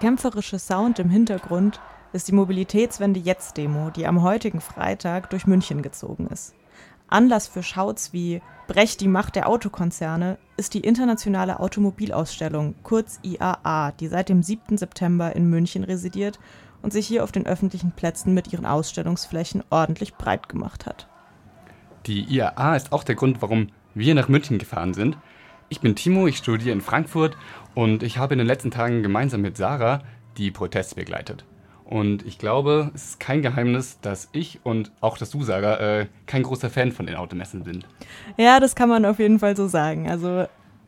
[0.00, 1.80] kämpferische Sound im Hintergrund
[2.12, 6.54] ist die Mobilitätswende jetzt Demo, die am heutigen Freitag durch München gezogen ist.
[7.08, 13.92] Anlass für Schauts wie Brecht die Macht der Autokonzerne ist die internationale Automobilausstellung, kurz IAA,
[13.92, 14.76] die seit dem 7.
[14.76, 16.38] September in München residiert
[16.82, 21.08] und sich hier auf den öffentlichen Plätzen mit ihren Ausstellungsflächen ordentlich breit gemacht hat.
[22.06, 25.16] Die IAA ist auch der Grund, warum wir nach München gefahren sind.
[25.70, 27.36] Ich bin Timo, ich studiere in Frankfurt
[27.74, 30.00] und ich habe in den letzten Tagen gemeinsam mit Sarah
[30.38, 31.44] die Proteste begleitet.
[31.84, 36.06] Und ich glaube, es ist kein Geheimnis, dass ich und auch das du, Sarah, äh,
[36.26, 37.86] kein großer Fan von den Automessen sind.
[38.38, 40.08] Ja, das kann man auf jeden Fall so sagen.
[40.08, 40.46] Also,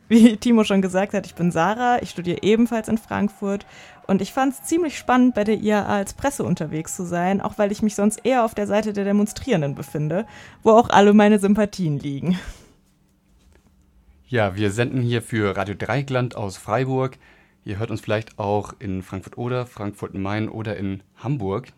[0.08, 3.66] wie Timo schon gesagt hat, ich bin Sarah, ich studiere ebenfalls in Frankfurt
[4.06, 7.58] und ich fand es ziemlich spannend, bei der IAA als Presse unterwegs zu sein, auch
[7.58, 10.26] weil ich mich sonst eher auf der Seite der Demonstrierenden befinde,
[10.62, 12.38] wo auch alle meine Sympathien liegen.
[14.30, 17.18] Ja, wir senden hier für Radio Dreigland aus Freiburg.
[17.64, 21.72] Ihr hört uns vielleicht auch in Frankfurt oder Frankfurt Main oder in Hamburg.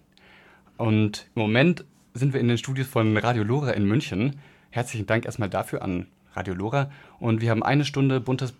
[0.77, 4.39] Und im Moment sind wir in den Studios von Radio Lora in München.
[4.69, 6.91] Herzlichen Dank erstmal dafür an Radio Lora.
[7.19, 8.53] Und wir haben eine Stunde buntes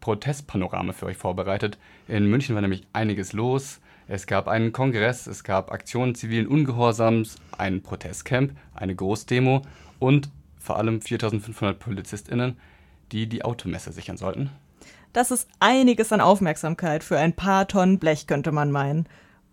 [0.00, 1.76] Protestpanorama für euch vorbereitet.
[2.08, 3.82] In München war nämlich einiges los.
[4.08, 9.60] Es gab einen Kongress, es gab Aktionen zivilen Ungehorsams, ein Protestcamp, eine Großdemo
[9.98, 12.56] und vor allem 4500 PolizistInnen,
[13.12, 14.50] die die Automesse sichern sollten.
[15.12, 19.08] Das ist einiges an Aufmerksamkeit für ein paar Tonnen Blech, könnte man meinen.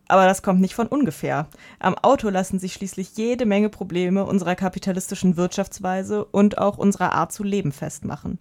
[0.10, 1.48] Aber das kommt nicht von ungefähr.
[1.80, 7.32] Am Auto lassen sich schließlich jede Menge Probleme unserer kapitalistischen Wirtschaftsweise und auch unserer Art
[7.32, 8.40] zu leben festmachen.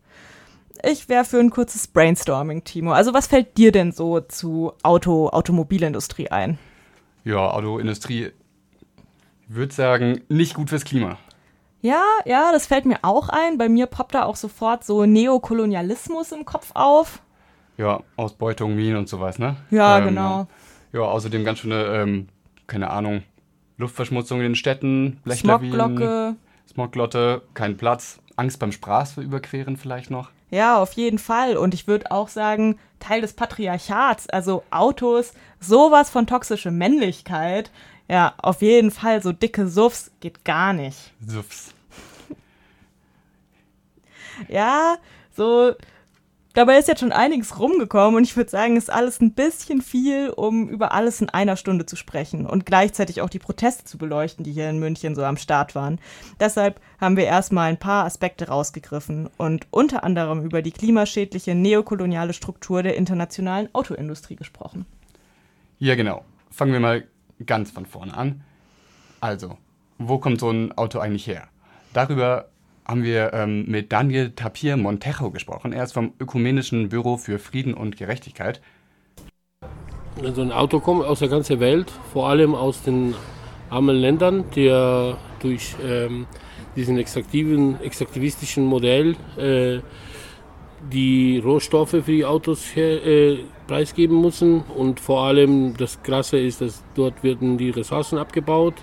[0.85, 2.93] Ich wäre für ein kurzes Brainstorming, Timo.
[2.93, 6.59] Also was fällt dir denn so zu Auto, Automobilindustrie ein?
[7.25, 8.33] Ja, Autoindustrie,
[9.49, 11.19] ich würde sagen, nicht gut fürs Klima.
[11.83, 13.59] Ja, ja, das fällt mir auch ein.
[13.59, 17.21] Bei mir poppt da auch sofort so Neokolonialismus im Kopf auf.
[17.77, 19.57] Ja, Ausbeutung, Minen und sowas, ne?
[19.71, 20.47] Ja, ähm, genau.
[20.93, 21.01] Ja.
[21.01, 22.29] außerdem ganz schöne, ähm,
[22.69, 23.25] keine Ahnung,
[23.79, 25.73] Luftverschmutzung in den Städten, Blechlawinen.
[25.73, 26.37] Smogglocke.
[26.73, 30.31] Smogglocke, kein Platz, Angst beim Straßenüberqueren vielleicht noch.
[30.51, 31.57] Ja, auf jeden Fall.
[31.57, 37.71] Und ich würde auch sagen, Teil des Patriarchats, also Autos, sowas von toxische Männlichkeit.
[38.13, 41.15] Ja, auf jeden Fall, so dicke Suffs geht gar nicht.
[41.27, 41.73] Suffs.
[44.49, 44.99] ja,
[45.35, 45.73] so.
[46.53, 49.81] Dabei ist jetzt schon einiges rumgekommen und ich würde sagen, es ist alles ein bisschen
[49.81, 53.97] viel, um über alles in einer Stunde zu sprechen und gleichzeitig auch die Proteste zu
[53.97, 55.99] beleuchten, die hier in München so am Start waren.
[56.39, 62.35] Deshalb haben wir erstmal ein paar Aspekte rausgegriffen und unter anderem über die klimaschädliche neokoloniale
[62.35, 64.85] Struktur der internationalen Autoindustrie gesprochen.
[65.79, 66.27] Ja, genau.
[66.51, 67.05] Fangen wir mal
[67.47, 68.43] ganz von vorne an.
[69.21, 69.57] Also,
[69.99, 71.49] wo kommt so ein Auto eigentlich her?
[71.93, 72.49] Darüber
[72.85, 75.73] haben wir ähm, mit Daniel Tapir Montejo gesprochen.
[75.73, 78.61] Er ist vom Ökumenischen Büro für Frieden und Gerechtigkeit.
[80.23, 83.15] Also ein Auto kommt aus der ganzen Welt, vor allem aus den
[83.71, 84.69] armen Ländern, die
[85.41, 86.27] durch ähm,
[86.77, 89.81] diesen extraktiven, extraktivistischen Modell äh,
[90.91, 94.63] die Rohstoffe für die Autos her, äh, preisgeben müssen.
[94.77, 98.75] Und vor allem das Krasse ist, dass dort werden die Ressourcen abgebaut,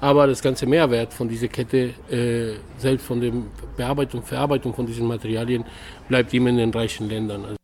[0.00, 3.32] aber das ganze Mehrwert von dieser Kette, äh, selbst von der
[3.76, 5.64] Bearbeitung, Verarbeitung von diesen Materialien,
[6.08, 7.44] bleibt immer in den reichen Ländern.
[7.44, 7.56] Also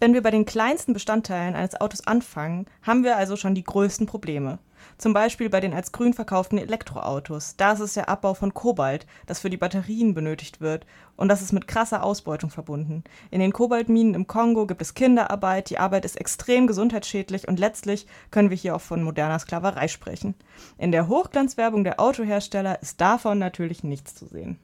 [0.00, 4.06] Wenn wir bei den kleinsten Bestandteilen eines Autos anfangen, haben wir also schon die größten
[4.06, 4.58] Probleme.
[4.98, 7.54] Zum Beispiel bei den als grün verkauften Elektroautos.
[7.56, 10.86] Da ist es der Abbau von Kobalt, das für die Batterien benötigt wird.
[11.16, 13.04] Und das ist mit krasser Ausbeutung verbunden.
[13.30, 18.06] In den Kobaltminen im Kongo gibt es Kinderarbeit, die Arbeit ist extrem gesundheitsschädlich und letztlich
[18.32, 20.34] können wir hier auch von moderner Sklaverei sprechen.
[20.78, 24.58] In der Hochglanzwerbung der Autohersteller ist davon natürlich nichts zu sehen.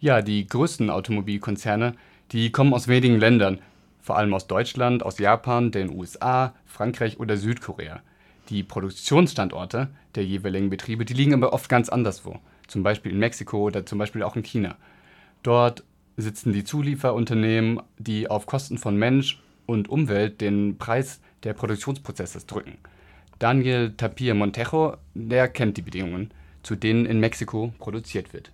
[0.00, 1.92] Ja, die größten Automobilkonzerne,
[2.32, 3.58] die kommen aus wenigen Ländern,
[4.00, 8.00] vor allem aus Deutschland, aus Japan, den USA, Frankreich oder Südkorea.
[8.48, 13.58] Die Produktionsstandorte der jeweiligen Betriebe, die liegen aber oft ganz anderswo, zum Beispiel in Mexiko
[13.58, 14.76] oder zum Beispiel auch in China.
[15.42, 15.84] Dort
[16.16, 22.78] sitzen die Zulieferunternehmen, die auf Kosten von Mensch und Umwelt den Preis der Produktionsprozesses drücken.
[23.38, 28.50] Daniel Tapir Montejo, der kennt die Bedingungen, zu denen in Mexiko produziert wird.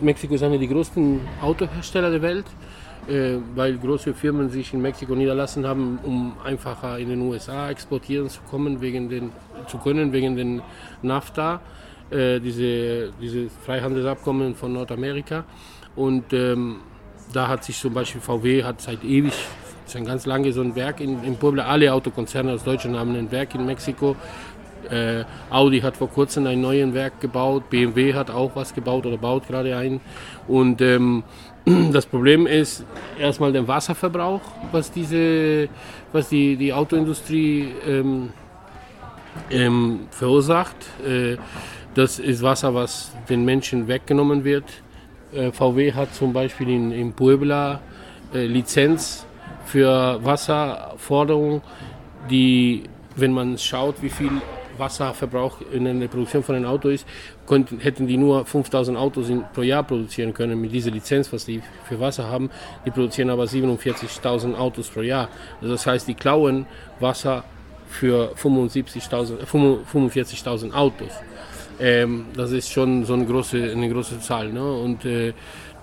[0.00, 2.46] Mexiko ist einer der größten Autohersteller der Welt.
[3.08, 8.28] Äh, weil große Firmen sich in Mexiko niederlassen haben, um einfacher in den USA exportieren
[8.28, 9.32] zu kommen, wegen den,
[9.66, 10.60] zu können, wegen den
[11.00, 11.62] NAFTA,
[12.10, 15.44] äh, diese, diese Freihandelsabkommen von Nordamerika.
[15.96, 16.80] Und ähm,
[17.32, 19.32] da hat sich zum Beispiel VW hat seit ewig,
[19.90, 23.30] schon ganz lange so ein Werk in, in Puebla, alle Autokonzerne aus Deutschland haben ein
[23.32, 24.16] Werk in Mexiko.
[24.90, 29.18] Äh, Audi hat vor kurzem ein neues Werk gebaut, BMW hat auch was gebaut oder
[29.18, 30.00] baut gerade ein.
[30.46, 31.24] Und ähm,
[31.92, 32.84] das Problem ist
[33.18, 34.40] erstmal der Wasserverbrauch,
[34.72, 35.68] was, diese,
[36.12, 38.30] was die, die Autoindustrie ähm,
[39.50, 40.76] ähm, verursacht.
[41.06, 41.36] Äh,
[41.94, 44.64] das ist Wasser, was den Menschen weggenommen wird.
[45.32, 47.80] Äh, VW hat zum Beispiel in, in Puebla
[48.32, 49.26] äh, Lizenz
[49.64, 51.60] für Wasserforderungen,
[52.30, 52.84] die,
[53.16, 54.30] wenn man schaut, wie viel
[54.78, 57.06] Wasserverbrauch in der Produktion von einem Auto ist,
[57.48, 61.46] konnten, hätten die nur 5000 Autos in, pro Jahr produzieren können mit dieser Lizenz, was
[61.46, 62.50] die für Wasser haben.
[62.84, 65.28] Die produzieren aber 47.000 Autos pro Jahr.
[65.60, 66.66] Also das heißt, die klauen
[67.00, 67.42] Wasser
[67.88, 71.10] für 75.000, 45.000 Autos.
[71.80, 74.52] Ähm, das ist schon so eine große, eine große Zahl.
[74.52, 74.72] Ne?
[74.72, 75.32] Und äh,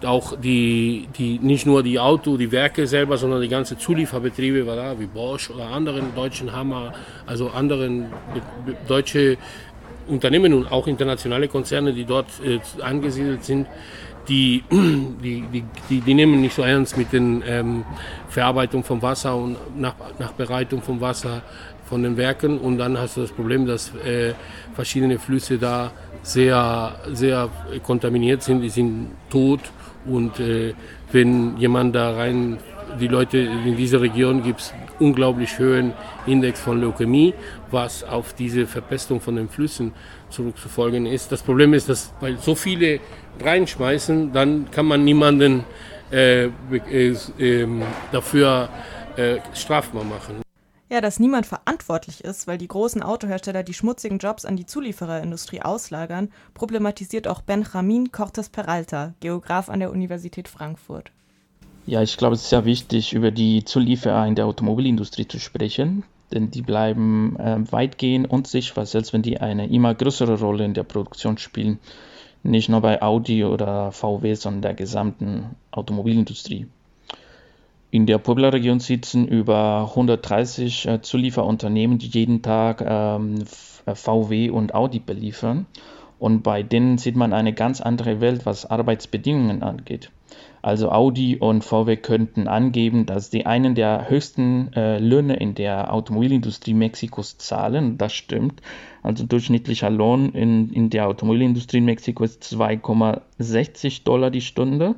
[0.03, 4.67] auch die, die, nicht nur die Auto, die Werke selber, sondern die ganzen Zulieferbetriebe,
[4.99, 6.93] wie Bosch oder anderen deutschen Hammer,
[7.25, 8.07] also anderen
[8.87, 9.37] deutsche
[10.07, 13.67] Unternehmen und auch internationale Konzerne, die dort äh, angesiedelt sind,
[14.27, 17.83] die, die, die, die, die, nehmen nicht so ernst mit der ähm,
[18.29, 21.41] Verarbeitung vom Wasser und nach, Nachbereitung vom Wasser
[21.85, 22.57] von den Werken.
[22.57, 24.33] Und dann hast du das Problem, dass äh,
[24.73, 25.91] verschiedene Flüsse da
[26.23, 27.49] sehr, sehr
[27.83, 29.61] kontaminiert sind, die sind tot.
[30.05, 30.73] Und äh,
[31.11, 32.57] wenn jemand da rein,
[32.99, 35.93] die Leute in dieser Region gibt es unglaublich hohen
[36.25, 37.33] Index von Leukämie,
[37.71, 39.93] was auf diese Verpestung von den Flüssen
[40.29, 41.31] zurückzufolgen ist.
[41.31, 42.99] Das Problem ist, dass weil so viele
[43.41, 45.63] reinschmeißen, dann kann man niemanden
[46.11, 48.69] äh, äh, ähm, dafür
[49.17, 50.41] äh, strafbar machen.
[50.87, 55.63] Ja, dass niemand verantwortlich ist, weil die großen Autohersteller die schmutzigen Jobs an die Zuliefererindustrie
[55.63, 61.11] auslagern, problematisiert auch Benjamin Cortes Peralta, Geograf an der Universität Frankfurt.
[61.87, 66.03] Ja, ich glaube, es ist sehr wichtig, über die Zulieferer in der Automobilindustrie zu sprechen,
[66.33, 70.81] denn die bleiben äh, weitgehend unsichtbar, selbst wenn die eine immer größere Rolle in der
[70.81, 71.77] Produktion spielen.
[72.41, 76.65] Nicht nur bei Audi oder VW, sondern der gesamten Automobilindustrie.
[77.91, 83.43] In der Puebla-Region sitzen über 130 äh, Zulieferunternehmen, die jeden Tag ähm,
[83.85, 85.67] VW und Audi beliefern.
[86.17, 90.09] Und bei denen sieht man eine ganz andere Welt, was Arbeitsbedingungen angeht.
[90.65, 95.93] Also Audi und VW könnten angeben, dass die einen der höchsten äh, Löhne in der
[95.93, 97.99] Automobilindustrie Mexikos zahlen.
[97.99, 98.63] Das stimmt.
[99.03, 104.95] Also durchschnittlicher Lohn in, in der Automobilindustrie in Mexiko ist 2,60 Dollar die Stunde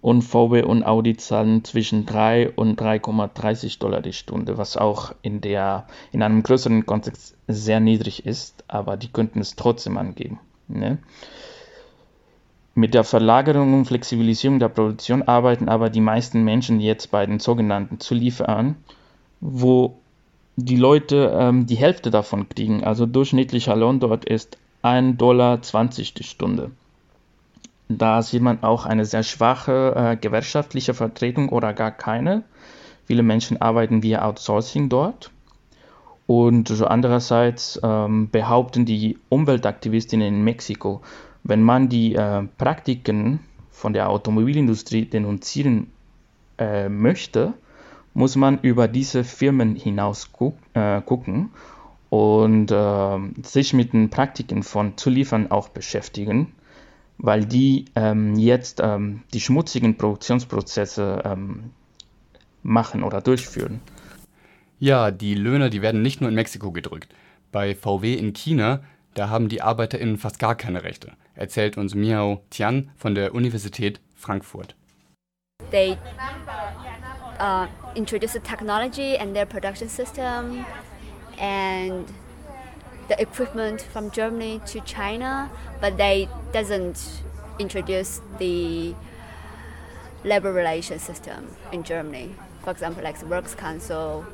[0.00, 5.42] und VW und Audi zahlen zwischen 3 und 3,30 Dollar die Stunde, was auch in,
[5.42, 10.40] der, in einem größeren Kontext sehr niedrig ist, aber die könnten es trotzdem angeben.
[10.68, 10.96] Ne?
[12.74, 17.38] Mit der Verlagerung und Flexibilisierung der Produktion arbeiten aber die meisten Menschen jetzt bei den
[17.38, 18.76] sogenannten Zulieferern,
[19.40, 19.98] wo
[20.56, 22.82] die Leute ähm, die Hälfte davon kriegen.
[22.82, 26.70] Also durchschnittlicher Lohn dort ist 1,20 Dollar die Stunde.
[27.88, 32.42] Da sieht man auch eine sehr schwache äh, gewerkschaftliche Vertretung oder gar keine.
[33.04, 35.30] Viele Menschen arbeiten via Outsourcing dort.
[36.26, 41.02] Und andererseits ähm, behaupten die Umweltaktivistinnen in Mexiko,
[41.44, 43.40] wenn man die äh, Praktiken
[43.70, 45.88] von der Automobilindustrie denunzieren
[46.58, 47.54] äh, möchte,
[48.14, 51.50] muss man über diese Firmen hinaus gu äh, gucken
[52.10, 56.52] und ähm, sich mit den Praktiken von Zuliefern auch beschäftigen
[57.22, 61.70] weil die ähm, jetzt ähm, die schmutzigen Produktionsprozesse ähm,
[62.62, 63.80] machen oder durchführen.
[64.78, 67.14] Ja, die Löhne, die werden nicht nur in Mexiko gedrückt.
[67.52, 68.80] Bei VW in China,
[69.14, 74.00] da haben die ArbeiterInnen fast gar keine Rechte, erzählt uns Miao Tian von der Universität
[74.14, 74.74] Frankfurt.
[75.70, 75.96] They
[77.38, 80.64] uh, introduced technology and their production system
[81.38, 82.06] and
[83.08, 85.50] the equipment from Germany to China,
[85.80, 87.22] but they doesn't
[87.58, 88.94] introduce the
[90.24, 92.34] labor relation system in Germany.
[92.62, 94.24] For example, like the Works Council.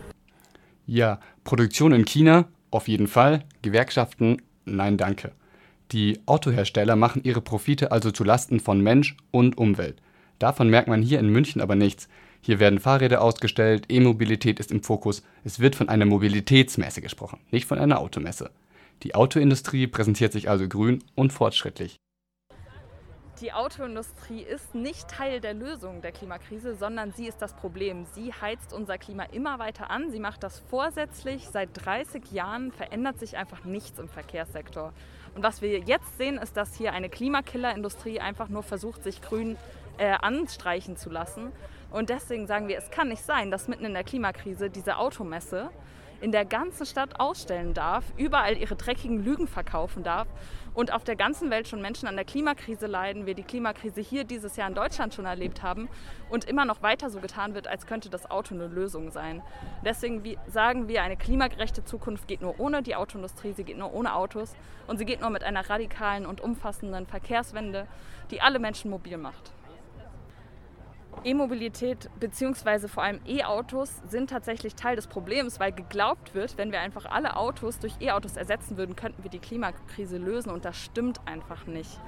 [0.86, 4.42] Ja, Produktion in China auf jeden Fall, Gewerkschaften
[4.76, 5.32] nein danke.
[5.92, 10.02] Die Autohersteller machen ihre Profite also zu Lasten von Mensch und Umwelt.
[10.38, 12.08] Davon merkt man hier in München aber nichts.
[12.40, 15.22] Hier werden Fahrräder ausgestellt, E-Mobilität ist im Fokus.
[15.44, 18.50] Es wird von einer Mobilitätsmesse gesprochen, nicht von einer Automesse.
[19.02, 21.96] Die Autoindustrie präsentiert sich also grün und fortschrittlich.
[23.40, 28.04] Die Autoindustrie ist nicht Teil der Lösung der Klimakrise, sondern sie ist das Problem.
[28.04, 30.10] Sie heizt unser Klima immer weiter an.
[30.10, 31.48] Sie macht das vorsätzlich.
[31.48, 34.92] Seit 30 Jahren verändert sich einfach nichts im Verkehrssektor.
[35.36, 39.56] Und was wir jetzt sehen, ist, dass hier eine Klimakillerindustrie einfach nur versucht, sich grün
[39.98, 41.52] äh, anstreichen zu lassen.
[41.92, 45.70] Und deswegen sagen wir, es kann nicht sein, dass mitten in der Klimakrise diese Automesse
[46.20, 50.26] in der ganzen Stadt ausstellen darf, überall ihre dreckigen Lügen verkaufen darf
[50.74, 54.24] und auf der ganzen Welt schon Menschen an der Klimakrise leiden, wir die Klimakrise hier
[54.24, 55.88] dieses Jahr in Deutschland schon erlebt haben
[56.30, 59.42] und immer noch weiter so getan wird, als könnte das Auto eine Lösung sein.
[59.84, 64.14] Deswegen sagen wir, eine klimagerechte Zukunft geht nur ohne die Autoindustrie, sie geht nur ohne
[64.14, 64.54] Autos
[64.86, 67.86] und sie geht nur mit einer radikalen und umfassenden Verkehrswende,
[68.30, 69.52] die alle Menschen mobil macht.
[71.24, 72.88] E-Mobilität bzw.
[72.88, 77.36] vor allem E-Autos sind tatsächlich Teil des Problems, weil geglaubt wird, wenn wir einfach alle
[77.36, 82.00] Autos durch E-Autos ersetzen würden, könnten wir die Klimakrise lösen und das stimmt einfach nicht.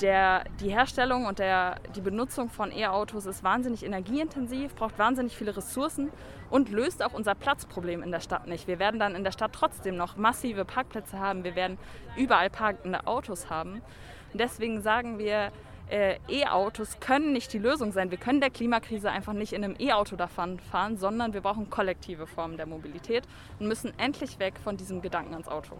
[0.00, 5.54] Der, die Herstellung und der, die Benutzung von E-Autos ist wahnsinnig energieintensiv, braucht wahnsinnig viele
[5.54, 6.10] Ressourcen
[6.48, 8.66] und löst auch unser Platzproblem in der Stadt nicht.
[8.66, 11.78] Wir werden dann in der Stadt trotzdem noch massive Parkplätze haben, wir werden
[12.16, 13.82] überall parkende Autos haben.
[14.32, 15.52] Und deswegen sagen wir,
[15.90, 18.10] äh, E-Autos können nicht die Lösung sein.
[18.10, 22.26] Wir können der Klimakrise einfach nicht in einem E-Auto davon fahren, sondern wir brauchen kollektive
[22.26, 23.24] Formen der Mobilität
[23.58, 25.76] und müssen endlich weg von diesem Gedanken ans Auto.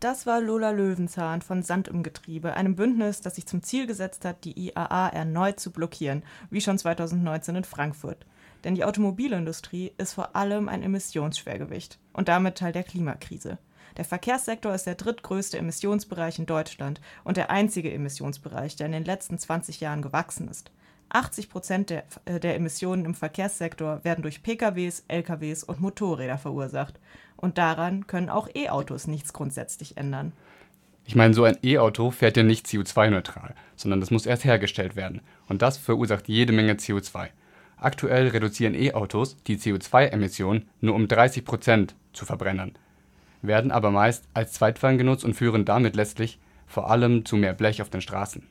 [0.00, 4.26] Das war Lola Löwenzahn von Sand im Getriebe, einem Bündnis, das sich zum Ziel gesetzt
[4.26, 8.26] hat, die IAA erneut zu blockieren, wie schon 2019 in Frankfurt.
[8.64, 13.58] Denn die Automobilindustrie ist vor allem ein Emissionsschwergewicht und damit Teil der Klimakrise.
[13.96, 19.04] Der Verkehrssektor ist der drittgrößte Emissionsbereich in Deutschland und der einzige Emissionsbereich, der in den
[19.04, 20.72] letzten 20 Jahren gewachsen ist.
[21.10, 26.98] 80 Prozent der, äh, der, Emissionen im Verkehrssektor werden durch PKWs, LKWs und Motorräder verursacht.
[27.36, 30.32] Und daran können auch E-Autos nichts grundsätzlich ändern.
[31.04, 35.20] Ich meine, so ein E-Auto fährt ja nicht CO2-neutral, sondern das muss erst hergestellt werden.
[35.46, 37.28] Und das verursacht jede Menge CO2.
[37.76, 42.72] Aktuell reduzieren E-Autos die CO2-Emissionen nur um 30 Prozent zu Verbrennern
[43.46, 47.82] werden aber meist als Zweitwagen genutzt und führen damit letztlich vor allem zu mehr Blech
[47.82, 48.46] auf den Straßen.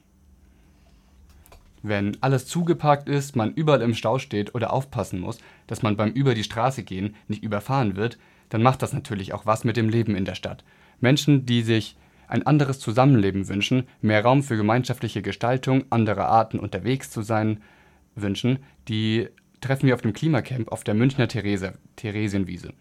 [1.82, 6.12] Wenn alles zugeparkt ist, man überall im Stau steht oder aufpassen muss, dass man beim
[6.12, 8.18] über die Straße gehen nicht überfahren wird,
[8.50, 10.64] dann macht das natürlich auch was mit dem Leben in der Stadt.
[11.02, 11.98] Menschen, die sich
[12.30, 17.62] ein anderes Zusammenleben wünschen, mehr Raum für gemeinschaftliche Gestaltung, andere Arten unterwegs zu sein
[18.16, 19.28] wünschen, die
[19.60, 22.74] treffen wir auf dem Klimacamp auf der Münchner Therese, Theresienwiese.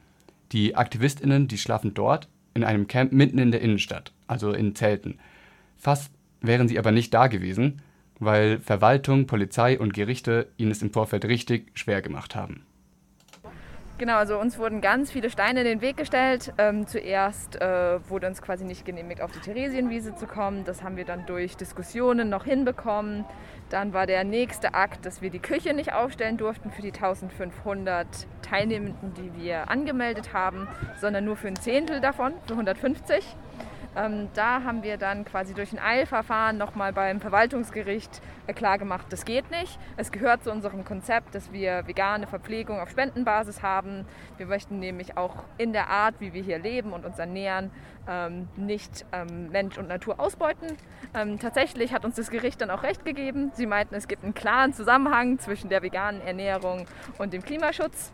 [0.53, 5.19] Die AktivistInnen, die schlafen dort in einem Camp mitten in der Innenstadt, also in Zelten.
[5.79, 7.81] Fast wären sie aber nicht da gewesen,
[8.19, 12.67] weil Verwaltung, Polizei und Gerichte ihnen es im Vorfeld richtig schwer gemacht haben.
[13.99, 16.53] Genau, also uns wurden ganz viele Steine in den Weg gestellt.
[16.59, 20.65] Ähm, zuerst äh, wurde uns quasi nicht genehmigt, auf die Theresienwiese zu kommen.
[20.65, 23.25] Das haben wir dann durch Diskussionen noch hinbekommen.
[23.73, 28.07] Dann war der nächste Akt, dass wir die Küche nicht aufstellen durften für die 1500
[28.43, 30.69] Teilnehmenden, die wir angemeldet haben,
[31.01, 33.25] sondern nur für ein Zehntel davon, für 150.
[33.95, 39.25] Ähm, da haben wir dann quasi durch ein Eilverfahren nochmal beim Verwaltungsgericht äh, klargemacht, das
[39.25, 39.79] geht nicht.
[39.97, 44.07] Es gehört zu unserem Konzept, dass wir vegane Verpflegung auf Spendenbasis haben.
[44.39, 47.71] Wir möchten nämlich auch in der Art, wie wir hier leben und uns ernähren,
[48.09, 50.77] ähm, nicht ähm, Mensch und Natur ausbeuten.
[51.15, 53.53] Ähm, tatsächlich hat uns das Gericht dann auch recht gegeben.
[53.55, 56.87] Sie meinten, es gibt einen klaren Zusammenhang zwischen der veganen Ernährung
[57.19, 58.13] und dem Klimaschutz.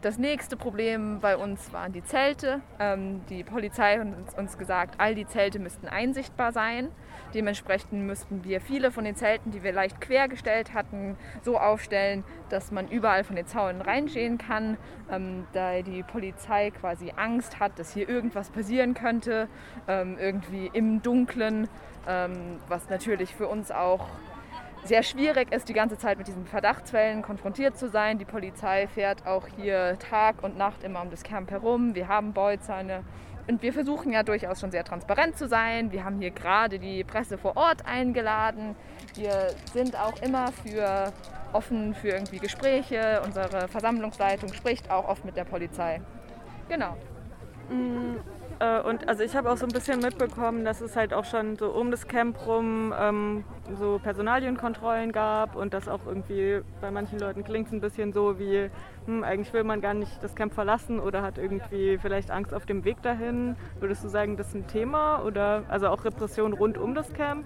[0.00, 2.60] Das nächste Problem bei uns waren die Zelte.
[2.78, 6.92] Ähm, die Polizei hat uns gesagt, all die Zelte müssten einsichtbar sein.
[7.34, 12.70] Dementsprechend müssten wir viele von den Zelten, die wir leicht quergestellt hatten, so aufstellen, dass
[12.70, 14.76] man überall von den Zaunen reinsehen kann,
[15.10, 19.48] ähm, da die Polizei quasi Angst hat, dass hier irgendwas passieren könnte,
[19.88, 21.68] ähm, irgendwie im Dunkeln,
[22.06, 24.06] ähm, was natürlich für uns auch
[24.84, 28.18] sehr schwierig ist, die ganze Zeit mit diesen Verdachtsfällen konfrontiert zu sein.
[28.18, 31.94] Die Polizei fährt auch hier Tag und Nacht immer um das Camp herum.
[31.94, 33.04] Wir haben Beuzäune
[33.48, 35.90] und wir versuchen ja durchaus schon sehr transparent zu sein.
[35.90, 38.76] Wir haben hier gerade die Presse vor Ort eingeladen.
[39.14, 41.12] Wir sind auch immer für
[41.52, 43.22] offen für irgendwie Gespräche.
[43.24, 46.00] Unsere Versammlungsleitung spricht auch oft mit der Polizei.
[46.68, 46.96] Genau.
[47.70, 48.16] Mm,
[48.60, 51.56] äh, und also ich habe auch so ein bisschen mitbekommen, dass es halt auch schon
[51.56, 53.44] so um das Camp rum ähm,
[53.78, 58.38] so Personalienkontrollen gab und das auch irgendwie bei manchen Leuten klingt es ein bisschen so
[58.38, 58.70] wie,
[59.06, 62.66] hm, eigentlich will man gar nicht das Camp verlassen oder hat irgendwie vielleicht Angst auf
[62.66, 63.56] dem Weg dahin.
[63.80, 67.44] Würdest du sagen, das ist ein Thema oder also auch Repression rund um das Camp?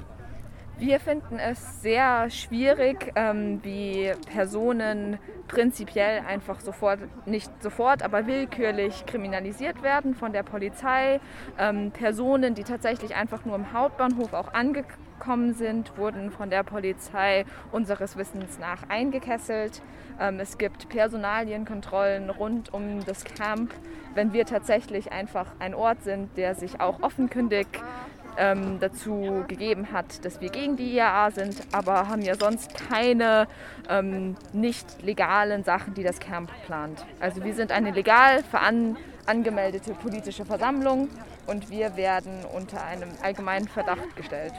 [0.84, 9.06] Wir finden es sehr schwierig, ähm, wie Personen prinzipiell einfach sofort, nicht sofort, aber willkürlich
[9.06, 11.20] kriminalisiert werden von der Polizei.
[11.56, 17.44] Ähm, Personen, die tatsächlich einfach nur im Hauptbahnhof auch angekommen sind, wurden von der Polizei
[17.70, 19.82] unseres Wissens nach eingekesselt.
[20.18, 23.72] Ähm, es gibt Personalienkontrollen rund um das Camp,
[24.16, 27.68] wenn wir tatsächlich einfach ein Ort sind, der sich auch offenkundig
[28.36, 33.46] ähm, dazu gegeben hat, dass wir gegen die IAA sind, aber haben ja sonst keine
[33.88, 37.04] ähm, nicht legalen Sachen, die das Camp plant.
[37.20, 38.96] Also wir sind eine legal veran
[39.26, 41.08] angemeldete politische Versammlung
[41.46, 44.54] und wir werden unter einem allgemeinen Verdacht gestellt.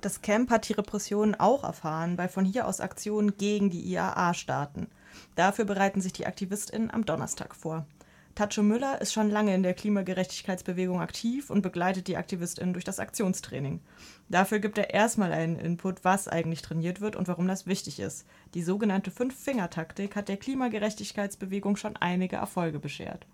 [0.00, 4.34] Das Camp hat die Repressionen auch erfahren, weil von hier aus Aktionen gegen die IAA
[4.34, 4.88] starten.
[5.34, 7.86] Dafür bereiten sich die AktivistInnen am Donnerstag vor.
[8.34, 12.98] Tacho Müller ist schon lange in der Klimagerechtigkeitsbewegung aktiv und begleitet die AktivistInnen durch das
[12.98, 13.80] Aktionstraining.
[14.28, 18.26] Dafür gibt er erstmal einen Input, was eigentlich trainiert wird und warum das wichtig ist.
[18.54, 23.24] Die sogenannte Fünf-Finger-Taktik hat der Klimagerechtigkeitsbewegung schon einige Erfolge beschert.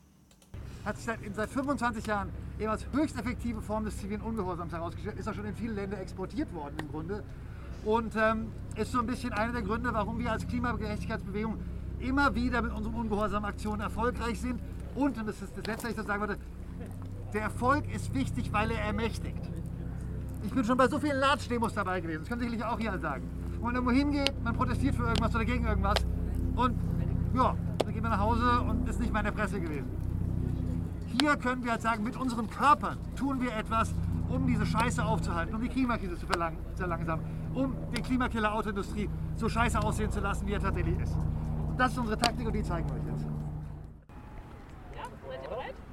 [0.85, 2.29] Hat sich seit, seit 25 Jahren
[2.59, 5.99] eben als höchst effektive Form des zivilen Ungehorsams herausgestellt, ist auch schon in viele Länder
[5.99, 7.25] exportiert worden im Grunde.
[7.87, 11.59] Und ähm, ist so ein bisschen einer der Gründe, warum wir als Klimagerechtigkeitsbewegung
[12.01, 14.61] immer wieder mit unseren ungehorsam Aktionen erfolgreich sind,
[14.95, 16.39] und, und das ist das Letzte, was ich so sagen wollte,
[17.33, 19.51] der Erfolg ist wichtig, weil er ermächtigt.
[20.43, 23.29] Ich bin schon bei so vielen Latsch-Demos dabei gewesen, das können sicherlich auch hier sagen.
[23.59, 25.99] Wo man irgendwo hingeht, man protestiert für irgendwas oder gegen irgendwas
[26.57, 26.79] und
[27.35, 29.89] ja, dann geht man nach Hause und ist nicht mehr in der Presse gewesen.
[31.21, 33.95] Hier können wir halt sagen, mit unseren Körpern tun wir etwas,
[34.29, 39.79] um diese Scheiße aufzuhalten, um die Klimakrise zu verlangsamen, um den Klimakiller Autoindustrie so scheiße
[39.81, 41.15] aussehen zu lassen, wie er tatsächlich ist.
[41.69, 43.10] Und das ist unsere Taktik und die zeigen wir euch
[45.51, 45.91] jetzt.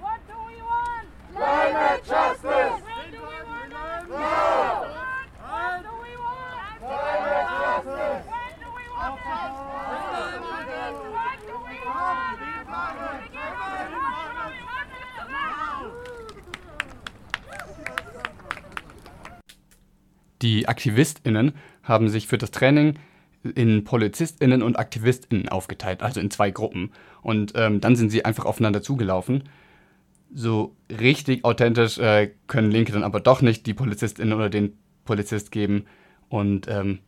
[0.00, 1.06] What do we want?
[1.34, 2.82] Climate justice!
[2.84, 4.08] When do we want it?
[4.08, 4.86] Now!
[5.42, 6.78] What do we want?
[6.80, 8.24] Climate justice!
[8.32, 9.32] When do we want it?
[11.12, 12.16] What do we want?
[20.42, 22.98] Die AktivistInnen haben sich für das Training
[23.54, 26.92] in PolizistInnen und AktivistInnen aufgeteilt, also in zwei Gruppen.
[27.22, 29.44] Und ähm, dann sind sie einfach aufeinander zugelaufen.
[30.32, 35.52] So richtig authentisch äh, können Linke dann aber doch nicht die PolizistInnen oder den Polizist
[35.52, 35.86] geben.
[36.28, 36.98] Und ähm,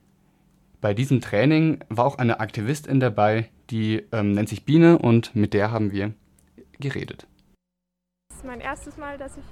[0.80, 5.52] bei diesem Training war auch eine Aktivistin dabei, die ähm, nennt sich Biene und mit
[5.52, 6.14] der haben wir
[6.78, 7.26] geredet.
[8.30, 9.44] Das ist mein erstes Mal, dass ich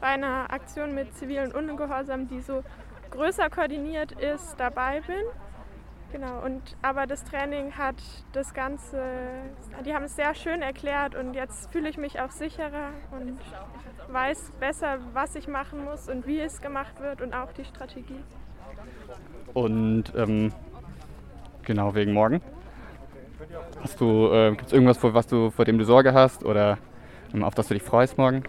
[0.00, 2.62] bei einer Aktion mit zivilen Ungehorsam, die so
[3.10, 5.22] größer koordiniert ist, dabei bin.
[6.16, 7.96] Genau, und aber das Training hat
[8.32, 9.02] das Ganze,
[9.84, 13.38] die haben es sehr schön erklärt und jetzt fühle ich mich auch sicherer und
[14.10, 18.24] weiß besser, was ich machen muss und wie es gemacht wird und auch die Strategie.
[19.52, 20.54] Und ähm,
[21.64, 22.40] genau wegen morgen.
[23.82, 26.78] Hast du, äh, gibt es irgendwas, vor, was du, vor dem du Sorge hast oder
[27.34, 28.42] ähm, auf das du dich freust morgen?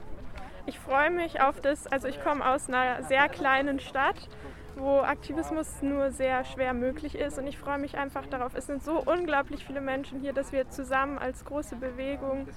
[0.68, 4.30] Ich freue mich auf das, also ich komme aus einer sehr kleinen Stadt
[4.80, 7.38] wo Aktivismus nur sehr schwer möglich ist.
[7.38, 8.54] Und ich freue mich einfach darauf.
[8.56, 12.48] Es sind so unglaublich viele Menschen hier, dass wir zusammen als große Bewegung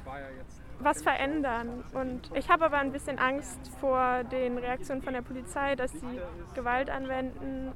[0.81, 1.85] was verändern.
[1.93, 6.21] Und ich habe aber ein bisschen Angst vor den Reaktionen von der Polizei, dass sie
[6.55, 7.73] Gewalt anwenden.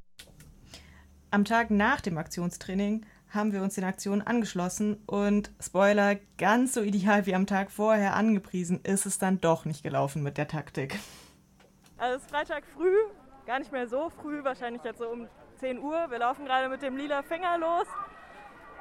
[1.31, 6.83] Am Tag nach dem Aktionstraining haben wir uns den Aktionen angeschlossen und Spoiler, ganz so
[6.83, 10.99] ideal wie am Tag vorher angepriesen, ist es dann doch nicht gelaufen mit der Taktik.
[11.99, 12.95] Also es ist Freitag früh,
[13.47, 16.11] gar nicht mehr so früh, wahrscheinlich jetzt so um 10 Uhr.
[16.11, 17.87] Wir laufen gerade mit dem lila Finger los.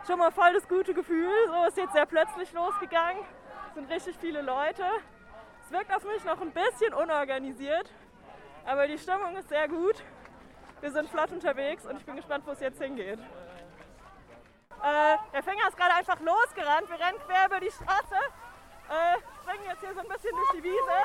[0.08, 1.32] Schon mal voll das gute Gefühl.
[1.48, 3.24] So ist jetzt sehr plötzlich losgegangen.
[3.70, 4.84] Es sind richtig viele Leute.
[5.66, 7.90] Es wirkt auf mich noch ein bisschen unorganisiert,
[8.66, 9.96] aber die Stimmung ist sehr gut.
[10.82, 13.20] Wir sind flott unterwegs und ich bin gespannt, wo es jetzt hingeht.
[14.84, 16.90] Äh, der Finger ist gerade einfach losgerannt.
[16.90, 18.16] Wir rennen quer über die Straße,
[18.90, 20.98] äh, springen jetzt hier so ein bisschen durch die Wiese.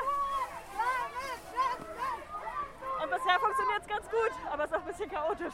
[3.01, 5.53] Und bisher funktioniert es ganz gut, aber es ist auch ein bisschen chaotisch.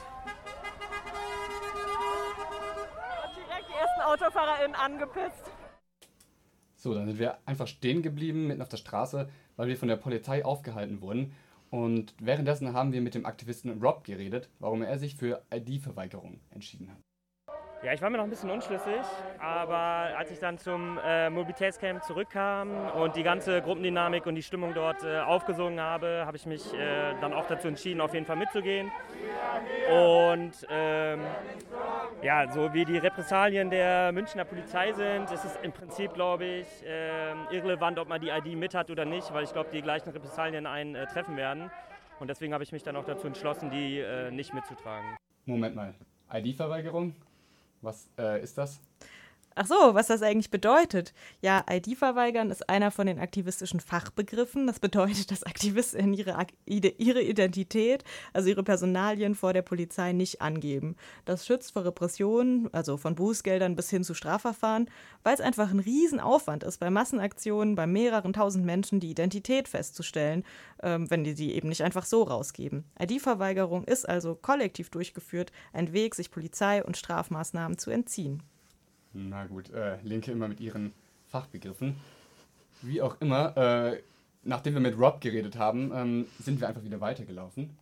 [3.23, 5.51] Und direkt die ersten AutofahrerInnen angepisst.
[6.75, 9.95] So, dann sind wir einfach stehen geblieben, mitten auf der Straße, weil wir von der
[9.95, 11.35] Polizei aufgehalten wurden.
[11.69, 16.91] Und währenddessen haben wir mit dem Aktivisten Rob geredet, warum er sich für ID-Verweigerung entschieden
[16.91, 16.97] hat.
[17.83, 19.01] Ja, ich war mir noch ein bisschen unschlüssig,
[19.39, 19.77] aber
[20.17, 25.03] als ich dann zum äh, Mobilitätscamp zurückkam und die ganze Gruppendynamik und die Stimmung dort
[25.03, 28.91] äh, aufgesogen habe, habe ich mich äh, dann auch dazu entschieden, auf jeden Fall mitzugehen.
[29.91, 31.21] Und ähm,
[32.23, 36.67] ja, so wie die Repressalien der Münchner Polizei sind, ist es im Prinzip, glaube ich,
[36.85, 40.09] ähm, irrelevant, ob man die ID mit hat oder nicht, weil ich glaube, die gleichen
[40.09, 41.69] Repressalien einen äh, treffen werden.
[42.19, 45.17] Und deswegen habe ich mich dann auch dazu entschlossen, die äh, nicht mitzutragen.
[45.45, 45.93] Moment mal,
[46.33, 47.13] ID-Verweigerung?
[47.85, 48.79] Was äh, ist das?
[49.57, 51.13] Ach so, was das eigentlich bedeutet.
[51.39, 54.67] Ja, ID verweigern ist einer von den aktivistischen Fachbegriffen.
[54.67, 60.97] Das bedeutet, dass Aktivistinnen ihre, ihre Identität, also ihre Personalien vor der Polizei nicht angeben.
[61.23, 64.89] Das schützt vor Repressionen, also von Bußgeldern bis hin zu Strafverfahren,
[65.23, 70.43] weil es einfach ein Riesenaufwand ist, bei Massenaktionen bei mehreren tausend Menschen die Identität festzustellen,
[70.83, 72.83] ähm, wenn die sie eben nicht einfach so rausgeben.
[73.01, 78.43] ID-Verweigerung ist also kollektiv durchgeführt, ein Weg, sich Polizei und Strafmaßnahmen zu entziehen.
[79.17, 80.93] Na gut, äh, Linke immer mit ihren
[81.27, 81.95] Fachbegriffen.
[82.81, 84.03] Wie auch immer, äh,
[84.43, 87.77] nachdem wir mit Rob geredet haben, ähm, sind wir einfach wieder weitergelaufen.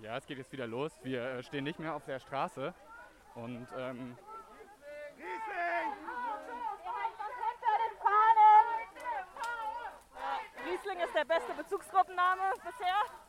[0.00, 0.92] Ja, es geht jetzt wieder los.
[1.02, 2.72] Wir äh, stehen nicht mehr auf der Straße
[3.34, 4.16] und ähm,
[10.64, 13.21] Riesling ist der beste Bezugsgruppenname bisher.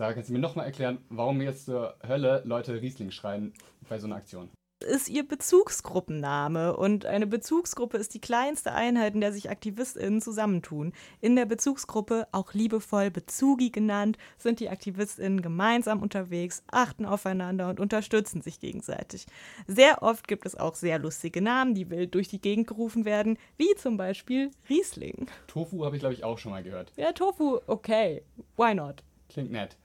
[0.00, 3.52] Sarah, kannst du mir nochmal erklären, warum jetzt zur Hölle Leute Riesling schreien
[3.86, 4.48] bei so einer Aktion?
[4.82, 10.94] ist ihr Bezugsgruppenname und eine Bezugsgruppe ist die kleinste Einheit, in der sich AktivistInnen zusammentun.
[11.20, 17.78] In der Bezugsgruppe, auch liebevoll Bezugi genannt, sind die AktivistInnen gemeinsam unterwegs, achten aufeinander und
[17.78, 19.26] unterstützen sich gegenseitig.
[19.66, 23.36] Sehr oft gibt es auch sehr lustige Namen, die wild durch die Gegend gerufen werden,
[23.58, 25.26] wie zum Beispiel Riesling.
[25.46, 26.90] Tofu habe ich, glaube ich, auch schon mal gehört.
[26.96, 28.22] Ja, Tofu, okay.
[28.56, 29.04] Why not?
[29.28, 29.76] Klingt nett.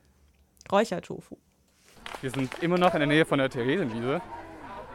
[0.71, 1.37] Räuchertofu.
[2.21, 4.21] Wir sind immer noch in der Nähe von der Theresienwiese.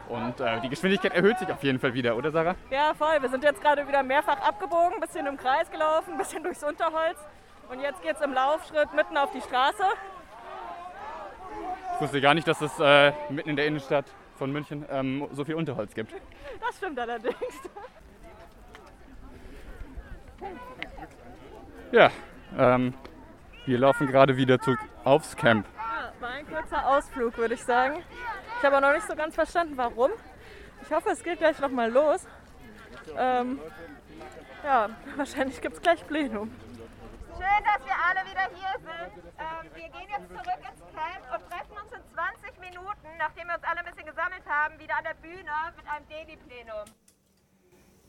[0.09, 2.55] Und äh, die Geschwindigkeit erhöht sich auf jeden Fall wieder, oder Sarah?
[2.69, 3.21] Ja, voll.
[3.21, 6.63] Wir sind jetzt gerade wieder mehrfach abgebogen, ein bisschen im Kreis gelaufen, ein bisschen durchs
[6.63, 7.17] Unterholz.
[7.69, 9.83] Und jetzt geht es im Laufschritt mitten auf die Straße.
[11.95, 14.05] Ich wusste gar nicht, dass es äh, mitten in der Innenstadt
[14.37, 16.13] von München ähm, so viel Unterholz gibt.
[16.59, 17.35] Das stimmt allerdings.
[21.91, 22.09] Ja,
[22.57, 22.93] ähm,
[23.65, 25.65] wir laufen gerade wieder zurück aufs Camp.
[25.75, 28.03] Ja, war ein kurzer Ausflug, würde ich sagen.
[28.57, 30.11] Ich habe auch noch nicht so ganz verstanden, warum.
[30.83, 32.25] Ich hoffe, es geht gleich nochmal los.
[33.17, 33.59] Ähm,
[34.63, 36.51] ja, wahrscheinlich gibt es gleich Plenum.
[37.37, 39.23] Schön, dass wir alle wieder hier sind.
[39.39, 43.55] Ähm, wir gehen jetzt zurück ins Camp und treffen uns in 20 Minuten, nachdem wir
[43.55, 46.85] uns alle ein bisschen gesammelt haben, wieder an der Bühne mit einem Daily-Plenum.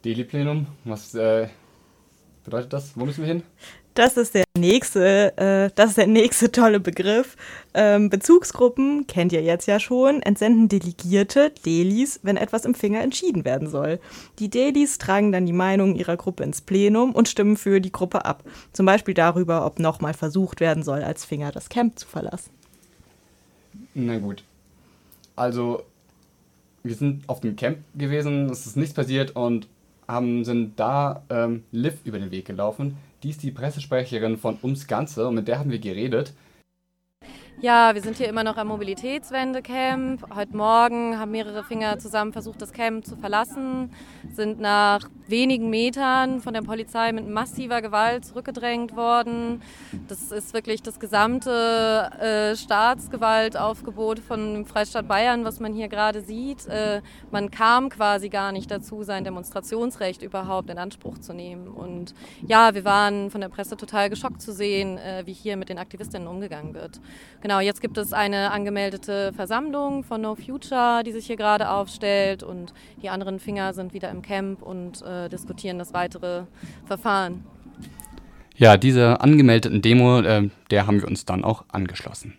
[0.04, 0.66] Daily-Plenum?
[0.84, 1.48] Was äh,
[2.44, 2.98] bedeutet das?
[2.98, 3.42] Wo müssen wir hin?
[3.94, 7.36] Das ist der nächste, äh, das ist der nächste tolle Begriff.
[7.74, 13.44] Ähm, Bezugsgruppen kennt ihr jetzt ja schon, entsenden Delegierte, Delis, wenn etwas im Finger entschieden
[13.44, 14.00] werden soll.
[14.38, 18.24] Die Delis tragen dann die Meinung ihrer Gruppe ins Plenum und stimmen für die Gruppe
[18.24, 18.44] ab.
[18.72, 22.50] Zum Beispiel darüber, ob nochmal versucht werden soll, als Finger das Camp zu verlassen.
[23.94, 24.42] Na gut.
[25.36, 25.82] Also,
[26.82, 29.68] wir sind auf dem Camp gewesen, es ist nichts passiert und
[30.08, 32.96] haben, sind da ähm, Liv über den Weg gelaufen.
[33.22, 36.32] Die ist die Pressesprecherin von Ums Ganze und mit der haben wir geredet.
[37.60, 40.34] Ja, wir sind hier immer noch am Mobilitätswendecamp.
[40.34, 43.92] Heute Morgen haben mehrere Finger zusammen versucht, das Camp zu verlassen,
[44.32, 49.62] sind nach wenigen Metern von der Polizei mit massiver Gewalt zurückgedrängt worden.
[50.08, 56.66] Das ist wirklich das gesamte äh, Staatsgewaltaufgebot von Freistaat Bayern, was man hier gerade sieht.
[56.66, 61.68] Äh, man kam quasi gar nicht dazu, sein Demonstrationsrecht überhaupt in Anspruch zu nehmen.
[61.68, 62.14] Und
[62.46, 65.78] ja, wir waren von der Presse total geschockt zu sehen, äh, wie hier mit den
[65.78, 67.00] Aktivistinnen umgegangen wird.
[67.42, 72.44] Genau, jetzt gibt es eine angemeldete Versammlung von No Future, die sich hier gerade aufstellt
[72.44, 76.44] und die anderen Finger sind wieder im Camp und äh, diskutieren das weitere
[76.86, 77.44] Verfahren.
[78.54, 82.38] Ja, dieser angemeldeten Demo, äh, der haben wir uns dann auch angeschlossen.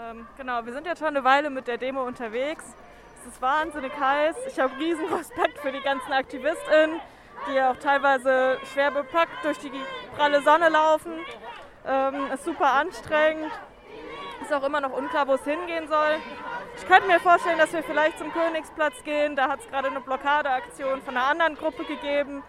[0.00, 2.64] Ähm, genau, wir sind jetzt schon eine Weile mit der Demo unterwegs.
[3.24, 4.34] Es ist wahnsinnig heiß.
[4.48, 7.00] Ich habe riesen Respekt für die ganzen AktivistInnen,
[7.48, 9.70] die auch teilweise schwer bepackt durch die
[10.16, 11.12] pralle Sonne laufen.
[11.86, 13.52] Ähm, ist super anstrengend.
[14.42, 16.16] Ist auch immer noch unklar, wo es hingehen soll.
[16.76, 19.36] Ich könnte mir vorstellen, dass wir vielleicht zum Königsplatz gehen.
[19.36, 22.42] Da hat es gerade eine Blockadeaktion von einer anderen Gruppe gegeben.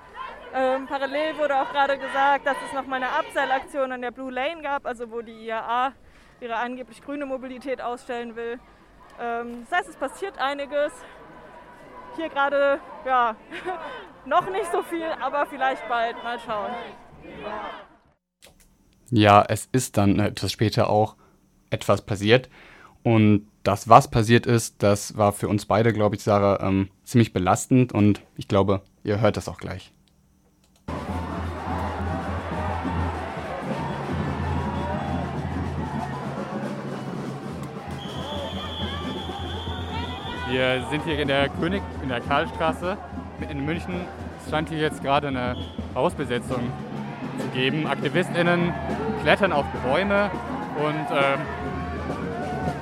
[0.55, 4.31] Ähm, parallel wurde auch gerade gesagt, dass es noch mal eine Abseilaktion an der Blue
[4.31, 5.93] Lane gab, also wo die IAA
[6.41, 8.59] ihre angeblich grüne Mobilität ausstellen will.
[9.19, 10.91] Ähm, das heißt, es passiert einiges.
[12.15, 13.35] Hier gerade, ja,
[14.25, 16.23] noch nicht so viel, aber vielleicht bald.
[16.23, 16.71] Mal schauen.
[19.09, 21.15] Ja, es ist dann etwas später auch
[21.69, 22.49] etwas passiert.
[23.03, 27.33] Und das, was passiert ist, das war für uns beide, glaube ich, Sarah, ähm, ziemlich
[27.33, 27.93] belastend.
[27.93, 29.93] Und ich glaube, ihr hört das auch gleich.
[40.53, 42.95] Wir sind hier in der König, in der Karlstraße
[43.49, 44.05] in München
[44.39, 45.55] Es scheint hier jetzt gerade eine
[45.95, 46.71] Hausbesetzung
[47.39, 47.87] zu geben.
[47.87, 48.71] AktivistInnen
[49.23, 50.29] klettern auf Bäume
[50.77, 51.39] und ähm,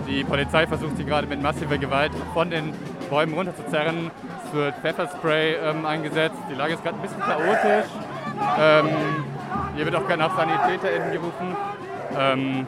[0.06, 2.74] die Polizei versucht sie gerade mit massiver Gewalt von den
[3.10, 4.12] Bäumen runterzuzerren.
[4.46, 6.36] Es wird Pfefferspray ähm, eingesetzt.
[6.52, 7.90] Die Lage ist gerade ein bisschen chaotisch.
[8.60, 8.90] Ähm,
[9.78, 11.56] hier wird auch gerne nach SanitäterInnen gerufen.
[12.20, 12.68] Ähm,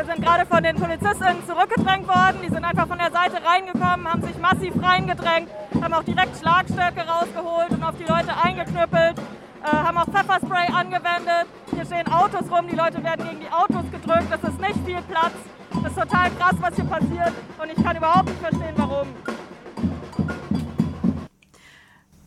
[0.00, 2.38] wir sind gerade von den PolizistInnen zurückgedrängt worden.
[2.42, 7.06] Die sind einfach von der Seite reingekommen, haben sich massiv reingedrängt, haben auch direkt Schlagstöcke
[7.06, 11.52] rausgeholt und auf die Leute eingeknüppelt, äh, haben auch Pfefferspray angewendet.
[11.74, 14.28] Hier stehen Autos rum, die Leute werden gegen die Autos gedrückt.
[14.30, 15.36] Das ist nicht viel Platz.
[15.82, 19.06] Das ist total krass, was hier passiert und ich kann überhaupt nicht verstehen, warum.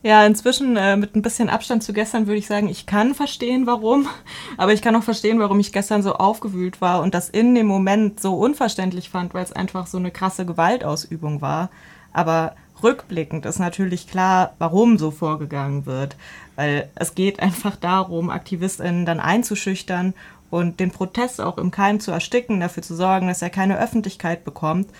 [0.04, 3.66] Ja, inzwischen äh, mit ein bisschen Abstand zu gestern würde ich sagen, ich kann verstehen,
[3.66, 4.06] warum.
[4.58, 7.66] Aber ich kann auch verstehen, warum ich gestern so aufgewühlt war und das in dem
[7.66, 11.70] Moment so unverständlich fand, weil es einfach so eine krasse Gewaltausübung war.
[12.12, 16.16] Aber rückblickend ist natürlich klar, warum so vorgegangen wird.
[16.54, 20.12] Weil es geht einfach darum, AktivistInnen dann einzuschüchtern
[20.50, 24.44] und den Protest auch im Keim zu ersticken, dafür zu sorgen, dass er keine Öffentlichkeit
[24.44, 24.90] bekommt.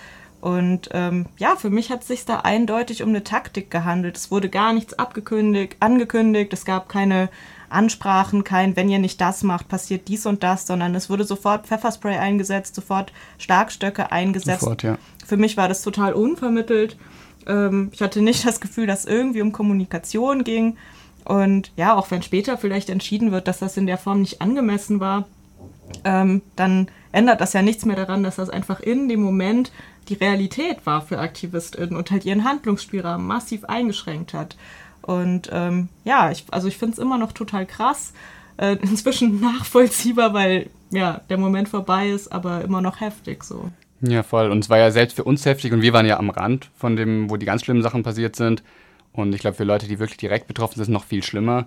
[0.44, 4.18] Und ähm, ja, für mich hat es sich da eindeutig um eine Taktik gehandelt.
[4.18, 7.30] Es wurde gar nichts abgekündigt, angekündigt, es gab keine
[7.70, 11.66] Ansprachen, kein, wenn ihr nicht das macht, passiert dies und das, sondern es wurde sofort
[11.66, 14.60] Pfefferspray eingesetzt, sofort Schlagstöcke eingesetzt.
[14.60, 14.98] Sofort, ja.
[15.24, 16.98] Für mich war das total unvermittelt.
[17.46, 20.76] Ähm, ich hatte nicht das Gefühl, dass es irgendwie um Kommunikation ging.
[21.24, 25.00] Und ja, auch wenn später vielleicht entschieden wird, dass das in der Form nicht angemessen
[25.00, 25.24] war,
[26.04, 29.72] ähm, dann ändert das ja nichts mehr daran, dass das einfach in dem Moment
[30.08, 34.56] die Realität war für AktivistInnen und halt ihren Handlungsspielraum massiv eingeschränkt hat.
[35.02, 38.12] Und ähm, ja, ich, also ich finde es immer noch total krass,
[38.56, 43.70] äh, inzwischen nachvollziehbar, weil ja, der Moment vorbei ist, aber immer noch heftig so.
[44.00, 44.50] Ja, voll.
[44.50, 46.96] Und es war ja selbst für uns heftig und wir waren ja am Rand von
[46.96, 48.62] dem, wo die ganz schlimmen Sachen passiert sind.
[49.12, 51.66] Und ich glaube, für Leute, die wirklich direkt betroffen sind, noch viel schlimmer.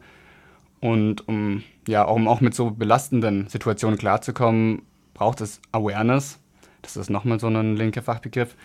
[0.79, 4.83] Und um ja, um auch mit so belastenden Situationen klarzukommen,
[5.17, 6.39] braucht es Awareness.
[6.81, 8.55] Das ist nochmal so ein linker Fachbegriff.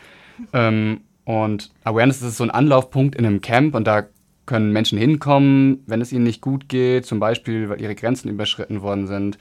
[0.53, 4.07] Ähm, und Awareness ist so ein Anlaufpunkt in einem Camp und da
[4.45, 8.83] können Menschen hinkommen, wenn es ihnen nicht gut geht, zum Beispiel, weil ihre Grenzen überschritten
[8.83, 9.39] worden sind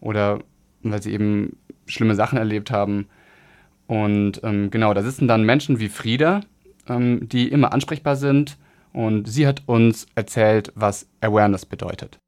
[0.00, 0.40] oder
[0.82, 3.06] weil sie eben schlimme Sachen erlebt haben.
[3.86, 6.40] Und ähm, genau, da sitzen dann Menschen wie Frieda,
[6.88, 8.56] ähm, die immer ansprechbar sind.
[8.92, 12.18] Und sie hat uns erzählt, was Awareness bedeutet.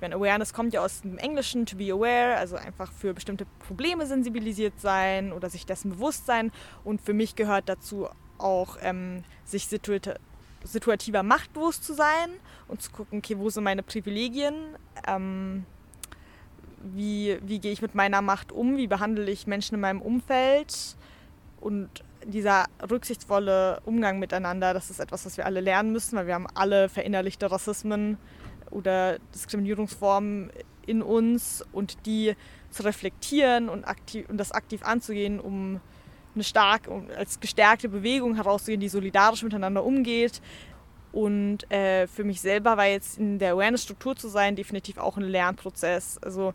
[0.00, 3.44] Ich meine, Awareness kommt ja aus dem Englischen, to be aware, also einfach für bestimmte
[3.58, 6.52] Probleme sensibilisiert sein oder sich dessen bewusst sein.
[6.84, 8.08] Und für mich gehört dazu
[8.38, 10.18] auch, ähm, sich situat
[10.64, 12.30] situativer machtbewusst zu sein
[12.66, 14.54] und zu gucken, okay, wo sind meine Privilegien,
[15.06, 15.66] ähm,
[16.82, 20.96] wie, wie gehe ich mit meiner Macht um, wie behandle ich Menschen in meinem Umfeld?
[21.60, 21.90] Und
[22.24, 26.46] dieser rücksichtsvolle Umgang miteinander, das ist etwas, was wir alle lernen müssen, weil wir haben
[26.54, 28.16] alle verinnerlichte Rassismen
[28.70, 30.50] oder Diskriminierungsformen
[30.86, 32.34] in uns und die
[32.70, 35.80] zu reflektieren und, aktiv, und das aktiv anzugehen, um
[36.34, 40.40] eine stark, um als gestärkte Bewegung herauszugehen, die solidarisch miteinander umgeht.
[41.12, 45.24] Und äh, für mich selber war jetzt in der Awareness-Struktur zu sein definitiv auch ein
[45.24, 46.18] Lernprozess.
[46.22, 46.54] Also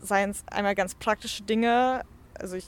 [0.00, 2.02] seien es einmal ganz praktische Dinge.
[2.38, 2.66] Also, ich,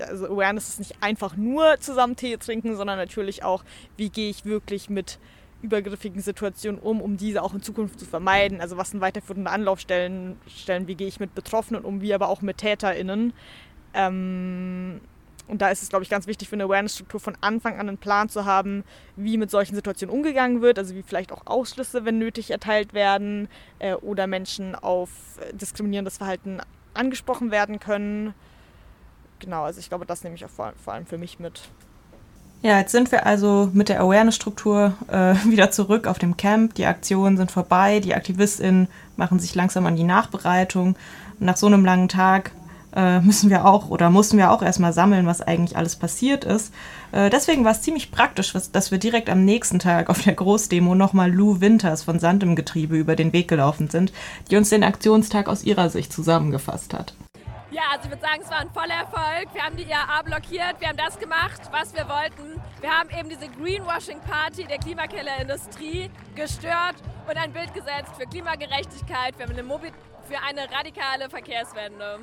[0.00, 3.64] also Awareness ist nicht einfach nur zusammen Tee trinken, sondern natürlich auch,
[3.96, 5.18] wie gehe ich wirklich mit
[5.64, 8.60] übergriffigen Situationen um, um diese auch in Zukunft zu vermeiden.
[8.60, 12.42] Also was sind weiterführende Anlaufstellen, Stellen, wie gehe ich mit Betroffenen um, wie aber auch
[12.42, 13.32] mit TäterInnen.
[13.94, 15.00] Ähm,
[15.46, 17.98] und da ist es, glaube ich, ganz wichtig für eine Awareness-Struktur von Anfang an einen
[17.98, 18.82] Plan zu haben,
[19.16, 23.48] wie mit solchen Situationen umgegangen wird, also wie vielleicht auch Ausschlüsse, wenn nötig, erteilt werden
[23.78, 25.10] äh, oder Menschen auf
[25.52, 26.60] diskriminierendes Verhalten
[26.94, 28.32] angesprochen werden können.
[29.38, 31.68] Genau, also ich glaube, das nehme ich auch vor, vor allem für mich mit.
[32.64, 36.74] Ja, jetzt sind wir also mit der Awareness-Struktur äh, wieder zurück auf dem Camp.
[36.74, 40.96] Die Aktionen sind vorbei, die AktivistInnen machen sich langsam an die Nachbereitung.
[41.38, 42.52] Nach so einem langen Tag
[42.96, 46.72] äh, müssen wir auch oder mussten wir auch erstmal sammeln, was eigentlich alles passiert ist.
[47.12, 50.32] Äh, deswegen war es ziemlich praktisch, was, dass wir direkt am nächsten Tag auf der
[50.32, 54.10] Großdemo nochmal Lou Winters von Sand im Getriebe über den Weg gelaufen sind,
[54.50, 57.12] die uns den Aktionstag aus ihrer Sicht zusammengefasst hat.
[57.74, 59.52] Ja, also ich würde sagen, es war ein voller Erfolg.
[59.52, 62.62] Wir haben die IAA blockiert, wir haben das gemacht, was wir wollten.
[62.80, 66.94] Wir haben eben diese Greenwashing-Party der Klimakellerindustrie gestört
[67.28, 69.90] und ein Bild gesetzt für Klimagerechtigkeit, für eine, Mobil
[70.28, 72.20] für eine radikale Verkehrswende.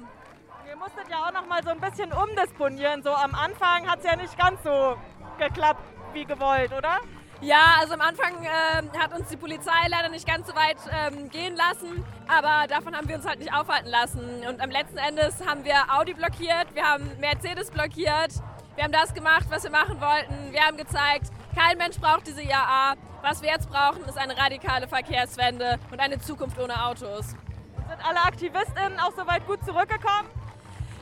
[0.70, 3.04] Ihr musstet ja auch noch mal so ein bisschen umdisponieren.
[3.04, 4.96] So am Anfang hat es ja nicht ganz so
[5.38, 5.84] geklappt
[6.14, 7.02] wie gewollt, oder?
[7.42, 11.28] Ja, also am Anfang äh, hat uns die Polizei leider nicht ganz so weit ähm,
[11.32, 14.44] gehen lassen, aber davon haben wir uns halt nicht aufhalten lassen.
[14.48, 18.32] Und am letzten Endes haben wir Audi blockiert, wir haben Mercedes blockiert,
[18.76, 20.54] Wir haben das gemacht, was wir machen wollten.
[20.54, 22.96] Wir haben gezeigt, kein Mensch braucht diese IAA.
[23.22, 27.28] Was wir jetzt brauchen, ist eine radikale Verkehrswende und eine Zukunft ohne Autos.
[27.28, 30.30] Sind alle AktivistInnen auch soweit gut zurückgekommen?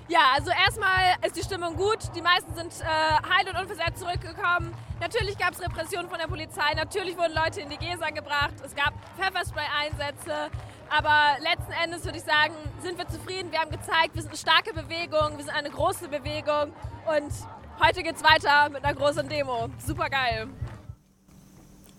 [0.10, 2.00] Ja, also erstmal ist die Stimmung gut.
[2.16, 4.74] Die meisten sind äh, heil und unversetzt zurückgekommen.
[5.00, 6.74] Natürlich gab es Repressionen von der Polizei.
[6.76, 8.56] Natürlich wurden Leute in die Gesa gebracht.
[8.66, 10.50] Es gab Pfefferspray-Einsätze.
[10.90, 13.52] Aber letzten Endes würde ich sagen, sind wir zufrieden.
[13.52, 16.74] Wir haben gezeigt, wir sind eine starke Bewegung, wir sind eine große Bewegung.
[17.06, 17.32] Und
[17.80, 19.70] heute geht es weiter mit einer großen Demo.
[19.86, 20.48] Super geil.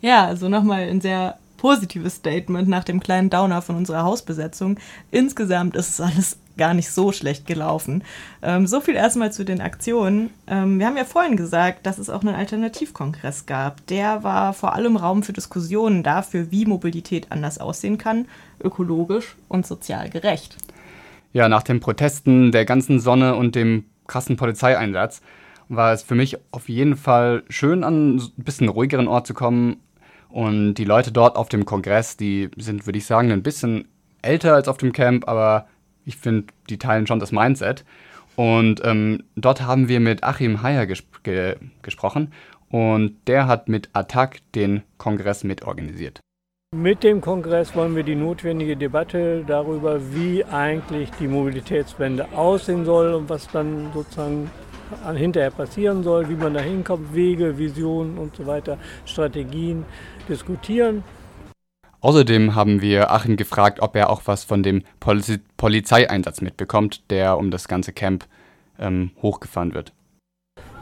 [0.00, 4.80] Ja, also nochmal ein sehr positives Statement nach dem kleinen Downer von unserer Hausbesetzung.
[5.12, 8.04] Insgesamt ist es alles gar nicht so schlecht gelaufen.
[8.42, 10.28] Ähm, so viel erstmal zu den Aktionen.
[10.46, 13.86] Ähm, wir haben ja vorhin gesagt, dass es auch einen Alternativkongress gab.
[13.86, 18.26] Der war vor allem Raum für Diskussionen dafür, wie Mobilität anders aussehen kann,
[18.62, 20.58] ökologisch und sozial gerecht.
[21.32, 25.22] Ja, nach den Protesten, der ganzen Sonne und dem krassen Polizeieinsatz
[25.70, 29.78] war es für mich auf jeden Fall schön, an ein bisschen ruhigeren Ort zu kommen.
[30.28, 33.88] Und die Leute dort auf dem Kongress, die sind, würde ich sagen, ein bisschen
[34.20, 35.66] älter als auf dem Camp, aber
[36.04, 37.84] ich finde, die teilen schon das Mindset.
[38.36, 42.32] Und ähm, dort haben wir mit Achim Heyer ges ge gesprochen
[42.70, 46.20] und der hat mit Attac den Kongress mitorganisiert.
[46.74, 53.12] Mit dem Kongress wollen wir die notwendige Debatte darüber, wie eigentlich die Mobilitätswende aussehen soll
[53.12, 54.48] und was dann sozusagen
[55.14, 59.84] hinterher passieren soll, wie man da hinkommt, Wege, Visionen und so weiter, Strategien
[60.28, 61.02] diskutieren.
[62.02, 67.36] Außerdem haben wir Achim gefragt, ob er auch was von dem Poliz Polizeieinsatz mitbekommt, der
[67.36, 68.24] um das ganze Camp
[68.78, 69.92] ähm, hochgefahren wird.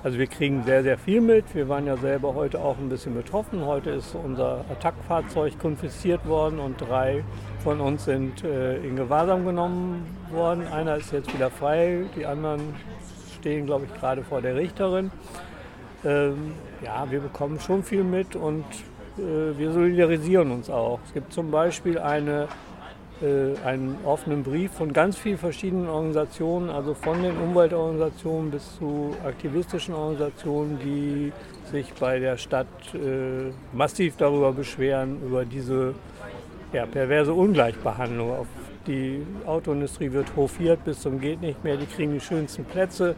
[0.05, 1.57] Also wir kriegen sehr, sehr viel mit.
[1.57, 3.67] Wir waren ja selber heute auch ein bisschen betroffen.
[3.67, 7.25] Heute ist unser Attackfahrzeug konfisziert worden und drei
[7.65, 10.69] von uns sind äh, in Gewahrsam genommen worden.
[10.69, 12.61] Einer ist jetzt wieder frei, die anderen
[13.39, 15.11] stehen, glaube ich, gerade vor der Richterin.
[16.05, 16.55] Ähm,
[16.85, 18.65] ja, wir bekommen schon viel mit und
[19.19, 21.01] wir solidarisieren uns auch.
[21.07, 22.49] Es gibt zum Beispiel eine,
[23.21, 29.15] äh, einen offenen Brief von ganz vielen verschiedenen Organisationen, also von den Umweltorganisationen bis zu
[29.25, 31.33] aktivistischen Organisationen, die
[31.71, 35.95] sich bei der Stadt äh, massiv darüber beschweren, über diese
[36.73, 38.47] ja, perverse Ungleichbehandlung auf
[38.89, 41.77] die Autoindustrie wird hofiert bis zum geht nicht mehr.
[41.77, 43.15] Die kriegen die schönsten Plätze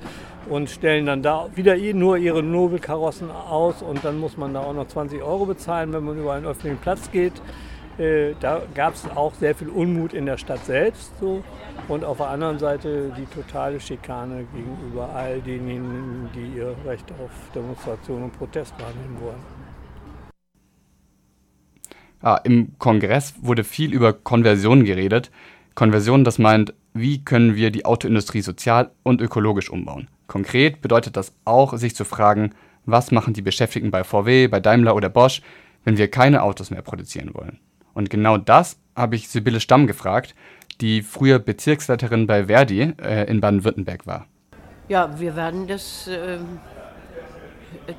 [0.48, 4.74] und stellen dann da wieder nur ihre Nobelkarossen aus und dann muss man da auch
[4.74, 7.40] noch 20 Euro bezahlen, wenn man über einen öffentlichen Platz geht.
[7.98, 11.12] Äh, da gab es auch sehr viel Unmut in der Stadt selbst.
[11.20, 11.44] So.
[11.88, 17.30] Und auf der anderen Seite die totale Schikane gegenüber all denjenigen, die ihr Recht auf
[17.54, 19.60] Demonstration und Protest wahrnehmen wollen.
[22.22, 25.30] Ah, Im Kongress wurde viel über Konversion geredet.
[25.74, 30.08] Konversion, das meint, wie können wir die Autoindustrie sozial und ökologisch umbauen.
[30.26, 32.54] Konkret bedeutet das auch, sich zu fragen,
[32.86, 35.42] was machen die Beschäftigten bei VW, bei Daimler oder Bosch,
[35.84, 37.58] wenn wir keine Autos mehr produzieren wollen.
[37.94, 40.34] Und genau das habe ich Sibylle Stamm gefragt,
[40.80, 44.26] die früher Bezirksleiterin bei Verdi äh, in Baden-Württemberg war.
[44.88, 46.38] Ja, wir werden das äh,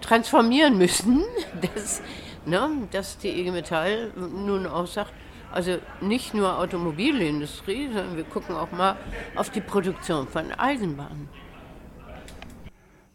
[0.01, 1.23] transformieren müssen,
[1.75, 2.01] dass,
[2.45, 5.13] ne, dass die IG Metall nun auch sagt,
[5.51, 8.97] also nicht nur Automobilindustrie, sondern wir gucken auch mal
[9.35, 11.29] auf die Produktion von Eisenbahnen.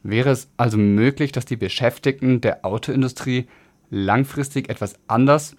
[0.02, 3.48] Wäre es also möglich, dass die Beschäftigten der Autoindustrie
[3.90, 5.56] langfristig etwas anders,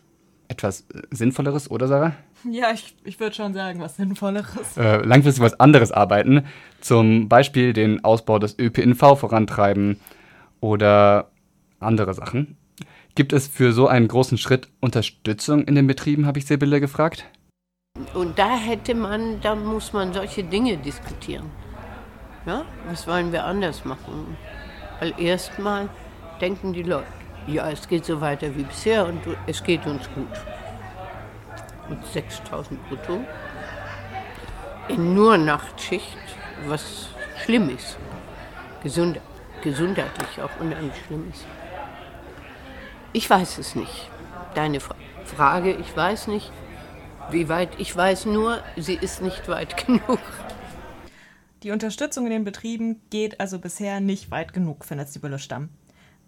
[0.48, 2.14] etwas äh, Sinnvolleres, oder Sarah?
[2.50, 4.78] Ja, ich, ich würde schon sagen, was Sinnvolleres.
[4.78, 6.46] Äh, langfristig was anderes arbeiten,
[6.80, 10.00] zum Beispiel den Ausbau des ÖPNV vorantreiben
[10.62, 11.30] oder
[11.80, 12.56] andere Sachen.
[13.18, 17.26] Gibt es für so einen großen Schritt Unterstützung in den Betrieben, habe ich Sibylle gefragt.
[18.14, 21.50] Und da hätte man, da muss man solche Dinge diskutieren.
[22.46, 22.64] Ja?
[22.88, 24.38] Was wollen wir anders machen?
[25.00, 25.90] Weil erstmal
[26.42, 27.08] denken die Leute,
[27.48, 30.28] ja, es geht so weiter wie bisher und es geht uns gut.
[31.90, 33.26] Mit 6000 brutto.
[34.90, 36.20] In nur Nachtschicht,
[36.68, 37.10] was
[37.44, 37.98] schlimm ist.
[38.84, 39.20] Gesund,
[39.64, 41.48] gesundheitlich auch unheimlich schlimm ist.
[43.14, 44.10] Ich weiß es nicht.
[44.56, 44.80] Deine
[45.26, 46.52] Frage, ich weiß nicht,
[47.32, 47.70] wie weit.
[47.80, 50.20] Ich weiß nur, sie ist nicht weit genug.
[51.64, 55.70] Die Unterstützung in den Betrieben geht also bisher nicht weit genug, findet Sibylle Stamm.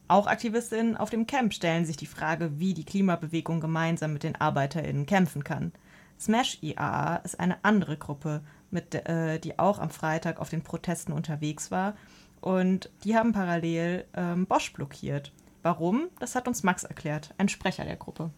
[0.07, 4.35] Auch AktivistInnen auf dem Camp stellen sich die Frage, wie die Klimabewegung gemeinsam mit den
[4.35, 5.71] ArbeiterInnen kämpfen kann.
[6.19, 11.13] Smash IAA ist eine andere Gruppe, mit, äh, die auch am Freitag auf den Protesten
[11.13, 11.95] unterwegs war.
[12.41, 15.31] Und die haben parallel ähm, Bosch blockiert.
[15.61, 16.09] Warum?
[16.19, 18.31] Das hat uns Max erklärt, ein Sprecher der Gruppe.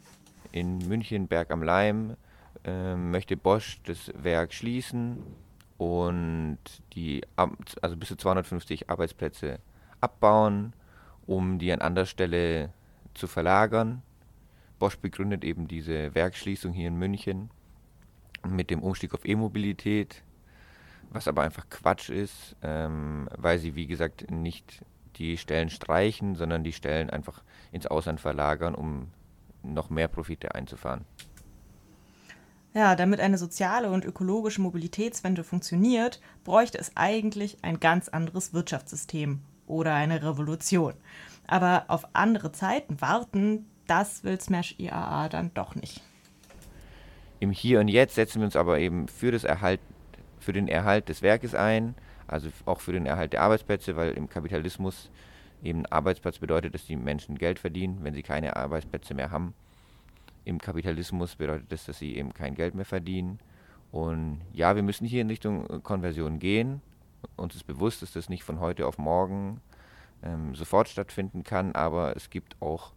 [0.51, 2.17] In München, Berg am Leim,
[2.63, 5.23] äh, möchte Bosch das Werk schließen
[5.77, 6.59] und
[6.93, 9.59] die also bis zu 250 Arbeitsplätze
[9.99, 10.73] abbauen,
[11.25, 12.73] um die an anderer Stelle
[13.13, 14.01] zu verlagern.
[14.79, 17.51] Bosch begründet eben diese Werksschließung hier in München
[18.47, 20.23] mit dem Umstieg auf E-Mobilität,
[21.11, 24.83] was aber einfach Quatsch ist, ähm, weil sie, wie gesagt, nicht
[25.17, 29.07] die Stellen streichen, sondern die Stellen einfach ins Ausland verlagern, um
[29.63, 31.05] noch mehr Profite einzufahren.
[32.73, 39.41] Ja, damit eine soziale und ökologische Mobilitätswende funktioniert, bräuchte es eigentlich ein ganz anderes Wirtschaftssystem
[39.67, 40.93] oder eine Revolution.
[41.47, 46.01] Aber auf andere Zeiten warten, das will Smash IAA dann doch nicht.
[47.41, 49.81] Im Hier und Jetzt setzen wir uns aber eben für, Erhalt,
[50.39, 51.95] für den Erhalt des Werkes ein,
[52.27, 55.09] also auch für den Erhalt der Arbeitsplätze, weil im Kapitalismus
[55.63, 59.53] eben Arbeitsplatz bedeutet, dass die Menschen Geld verdienen, wenn sie keine Arbeitsplätze mehr haben
[60.45, 63.39] im Kapitalismus bedeutet das, dass sie eben kein Geld mehr verdienen.
[63.91, 66.81] Und ja, wir müssen hier in Richtung äh, Konversion gehen.
[67.35, 69.61] Uns ist bewusst, dass das nicht von heute auf morgen
[70.23, 72.93] ähm, sofort stattfinden kann, aber es gibt auch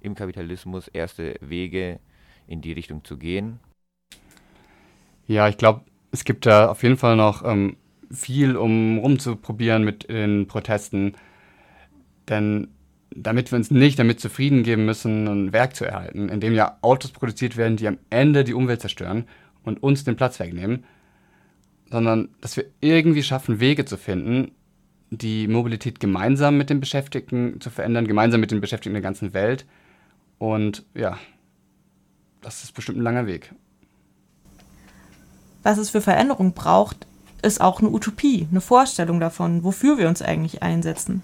[0.00, 2.00] im Kapitalismus erste Wege,
[2.48, 3.60] in die Richtung zu gehen.
[5.28, 7.76] Ja, ich glaube, es gibt da auf jeden Fall noch ähm,
[8.12, 11.14] viel, um rumzuprobieren mit den Protesten.
[12.28, 12.68] Denn
[13.14, 16.78] damit wir uns nicht damit zufrieden geben müssen, ein Werk zu erhalten, in dem ja
[16.82, 19.24] Autos produziert werden, die am Ende die Umwelt zerstören
[19.64, 20.84] und uns den Platz wegnehmen,
[21.90, 24.52] sondern dass wir irgendwie schaffen, Wege zu finden,
[25.10, 29.66] die Mobilität gemeinsam mit den Beschäftigten zu verändern, gemeinsam mit den Beschäftigten der ganzen Welt.
[30.38, 31.18] Und ja,
[32.40, 33.52] das ist bestimmt ein langer Weg.
[35.62, 37.06] Was es für Veränderung braucht,
[37.42, 41.22] ist auch eine Utopie, eine Vorstellung davon, wofür wir uns eigentlich einsetzen.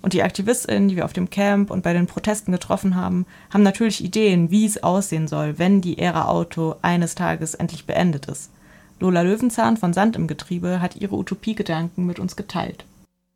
[0.00, 3.62] Und die AktivistInnen, die wir auf dem Camp und bei den Protesten getroffen haben, haben
[3.62, 8.50] natürlich Ideen, wie es aussehen soll, wenn die Ära Auto eines Tages endlich beendet ist.
[9.00, 12.84] Lola Löwenzahn von Sand im Getriebe hat ihre Utopiegedanken mit uns geteilt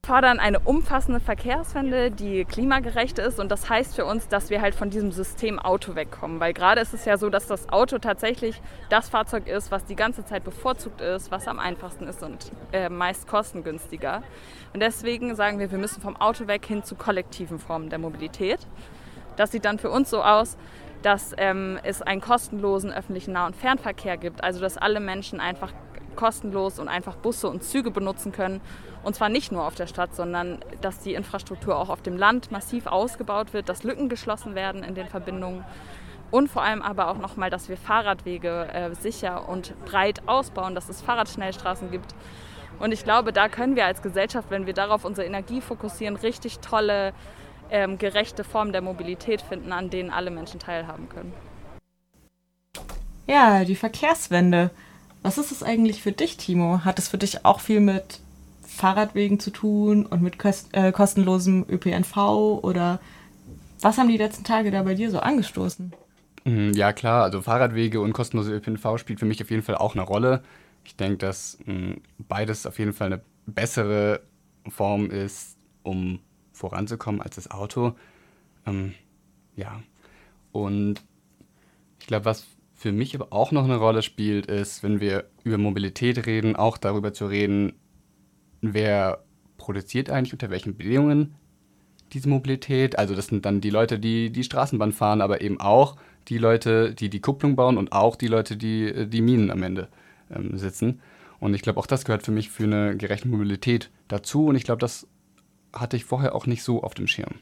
[0.05, 3.39] fordern eine umfassende Verkehrswende, die klimagerecht ist.
[3.39, 6.41] Und das heißt für uns, dass wir halt von diesem System Auto wegkommen.
[6.41, 9.95] Weil gerade ist es ja so, dass das Auto tatsächlich das Fahrzeug ist, was die
[9.95, 14.25] ganze Zeit bevorzugt ist, was am einfachsten ist und äh, meist kostengünstiger.
[14.75, 18.59] Und deswegen sagen wir, wir müssen vom Auto weg hin zu kollektiven Formen der Mobilität.
[19.37, 20.57] Das sieht dann für uns so aus,
[21.03, 24.43] dass ähm, es einen kostenlosen öffentlichen Nah- und Fernverkehr gibt.
[24.43, 25.73] Also dass alle Menschen einfach
[26.17, 28.61] kostenlos und einfach Busse und Züge benutzen können
[29.05, 32.53] und zwar nicht nur auf der Stadt, sondern dass die Infrastruktur auch auf dem Land
[32.53, 35.65] massiv ausgebaut wird, dass Lücken geschlossen werden in den Verbindungen.
[36.31, 40.89] Und vor allem aber auch nochmal, dass wir Fahrradwege äh, sicher und breit ausbauen, dass
[40.89, 42.15] es Fahrradschnellstraßen gibt.
[42.79, 46.61] Und ich glaube, da können wir als Gesellschaft, wenn wir darauf unsere Energie fokussieren, richtig
[46.61, 47.13] tolle,
[47.71, 51.35] ähm, gerechte Formen der Mobilität finden, an denen alle Menschen teilhaben können.
[53.27, 54.71] Ja, die Verkehrswende.
[55.23, 56.85] Was ist es eigentlich für dich, Timo?
[56.85, 58.21] Hat es für dich auch viel mit
[58.63, 62.17] Fahrradwegen zu tun und mit kost äh, kostenlosem ÖPNV
[62.63, 63.01] oder
[63.81, 65.93] was haben die letzten Tage da bei dir so angestoßen?
[66.45, 69.95] Mm, ja, klar, also Fahrradwege und kostenlose ÖPNV spielt für mich auf jeden Fall auch
[69.95, 70.43] eine Rolle.
[70.85, 74.23] Ich denke, dass mh, mm, beides auf jeden Fall eine bessere
[74.69, 76.21] Form ist, um
[76.53, 77.95] voranzukommen als das Auto.
[78.67, 78.95] Ähm,
[79.57, 79.83] ja,
[80.53, 81.03] und
[82.01, 82.47] ich glaube, was
[82.83, 86.77] für mich aber auch noch eine Rolle spielt, ist, wenn wir über Mobilität reden, auch
[86.77, 87.75] darüber zu reden,
[88.61, 89.23] wer
[89.57, 91.37] produziert eigentlich unter welchen Bedingungen
[92.13, 92.99] diese Mobilität.
[92.99, 96.93] Also das sind dann die Leute, die die Straßenbahn fahren, aber eben auch die Leute,
[96.93, 99.89] die die Kupplung bauen und auch die Leute, die äh, die Minen am Ende
[100.35, 101.01] ähm, sitzen.
[101.39, 104.47] Und ich glaube, auch das gehört für mich für eine gerechte Mobilität dazu.
[104.47, 105.07] Und ich glaube, das
[105.73, 107.35] hatte ich vorher auch nicht so auf dem Schirm.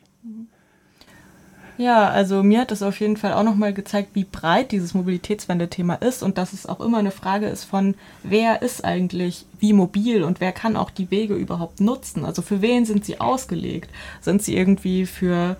[1.76, 5.94] Ja, also mir hat das auf jeden Fall auch nochmal gezeigt, wie breit dieses Mobilitätswende-Thema
[5.94, 10.22] ist und dass es auch immer eine Frage ist von, wer ist eigentlich wie mobil
[10.22, 12.24] und wer kann auch die Wege überhaupt nutzen?
[12.26, 13.90] Also für wen sind sie ausgelegt?
[14.20, 15.56] Sind sie irgendwie für,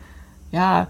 [0.52, 0.88] ja,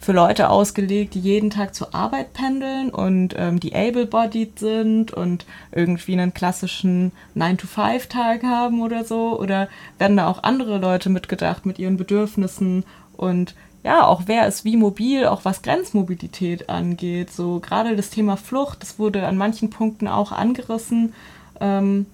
[0.00, 5.44] für Leute ausgelegt, die jeden Tag zur Arbeit pendeln und ähm, die able-bodied sind und
[5.72, 9.38] irgendwie einen klassischen 9-to-5-Tag haben oder so?
[9.38, 9.68] Oder
[9.98, 12.84] werden da auch andere Leute mitgedacht mit ihren Bedürfnissen
[13.16, 17.30] und ja, auch wer ist wie mobil, auch was Grenzmobilität angeht.
[17.30, 21.14] So gerade das Thema Flucht, das wurde an manchen Punkten auch angerissen
[21.60, 22.06] ähm,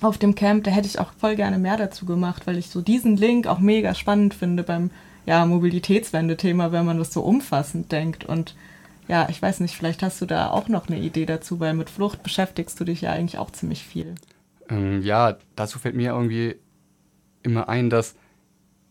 [0.00, 0.64] auf dem Camp.
[0.64, 3.58] Da hätte ich auch voll gerne mehr dazu gemacht, weil ich so diesen Link auch
[3.58, 4.90] mega spannend finde beim
[5.26, 8.24] ja, Mobilitätswende-Thema, wenn man das so umfassend denkt.
[8.24, 8.54] Und
[9.08, 11.90] ja, ich weiß nicht, vielleicht hast du da auch noch eine Idee dazu, weil mit
[11.90, 14.14] Flucht beschäftigst du dich ja eigentlich auch ziemlich viel.
[14.68, 16.54] Ähm, ja, dazu fällt mir irgendwie
[17.42, 18.14] immer ein, dass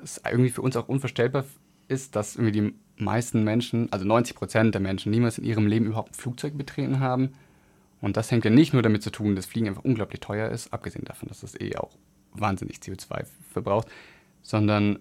[0.04, 1.46] es irgendwie für uns auch unvorstellbar
[1.90, 5.86] ist, dass irgendwie die meisten Menschen, also 90 Prozent der Menschen, niemals in ihrem Leben
[5.86, 7.34] überhaupt ein Flugzeug betreten haben.
[8.02, 10.74] Und das hängt ja nicht nur damit zu tun, dass Fliegen einfach unglaublich teuer ist,
[10.74, 11.92] abgesehen davon, dass das eh auch
[12.34, 13.88] wahnsinnig CO2 verbraucht,
[14.42, 15.00] sondern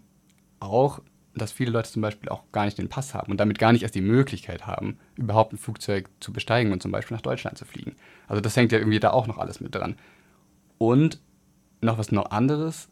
[0.60, 1.00] auch,
[1.34, 3.82] dass viele Leute zum Beispiel auch gar nicht den Pass haben und damit gar nicht
[3.82, 7.64] erst die Möglichkeit haben, überhaupt ein Flugzeug zu besteigen und zum Beispiel nach Deutschland zu
[7.64, 7.94] fliegen.
[8.26, 9.96] Also das hängt ja irgendwie da auch noch alles mit dran.
[10.78, 11.20] Und
[11.80, 12.88] noch was noch anderes.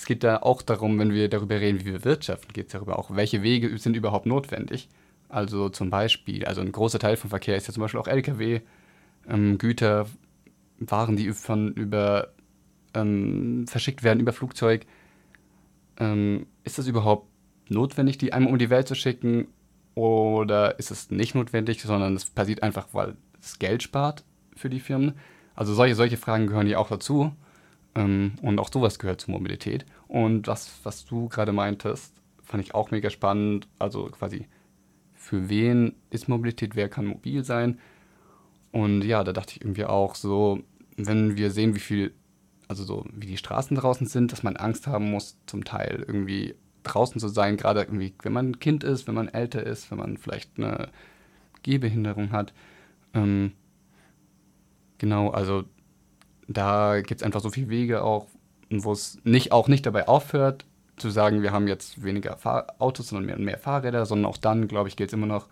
[0.00, 2.98] Es geht da auch darum, wenn wir darüber reden, wie wir wirtschaften, geht es darüber
[2.98, 4.88] auch, welche Wege sind überhaupt notwendig.
[5.28, 8.62] Also zum Beispiel, also ein großer Teil vom Verkehr ist ja zum Beispiel auch Lkw,
[9.28, 10.06] ähm, Güter,
[10.78, 12.32] Waren, die von über
[12.94, 14.86] ähm, verschickt werden über Flugzeug.
[15.98, 17.28] Ähm, ist das überhaupt
[17.68, 19.48] notwendig, die einmal um die Welt zu schicken?
[19.94, 24.24] Oder ist es nicht notwendig, sondern es passiert einfach, weil es Geld spart
[24.56, 25.12] für die Firmen?
[25.54, 27.32] Also solche, solche Fragen gehören ja auch dazu.
[27.94, 29.86] Ähm, und auch sowas gehört zur Mobilität.
[30.08, 33.68] Und das, was du gerade meintest, fand ich auch mega spannend.
[33.78, 34.46] Also quasi,
[35.14, 37.78] für wen ist Mobilität, wer kann mobil sein?
[38.72, 40.62] Und ja, da dachte ich irgendwie auch so,
[40.96, 42.14] wenn wir sehen, wie viel,
[42.68, 46.54] also so, wie die Straßen draußen sind, dass man Angst haben muss, zum Teil irgendwie
[46.82, 49.98] draußen zu sein, gerade irgendwie, wenn man ein Kind ist, wenn man älter ist, wenn
[49.98, 50.88] man vielleicht eine
[51.62, 52.52] Gehbehinderung hat.
[53.12, 53.52] Ähm,
[54.98, 55.64] genau, also
[56.50, 58.26] da gibt es einfach so viele Wege auch,
[58.70, 60.64] wo es nicht, auch nicht dabei aufhört,
[60.96, 64.68] zu sagen, wir haben jetzt weniger Fahr Autos, sondern mehr, mehr Fahrräder, sondern auch dann,
[64.68, 65.46] glaube ich, geht es immer noch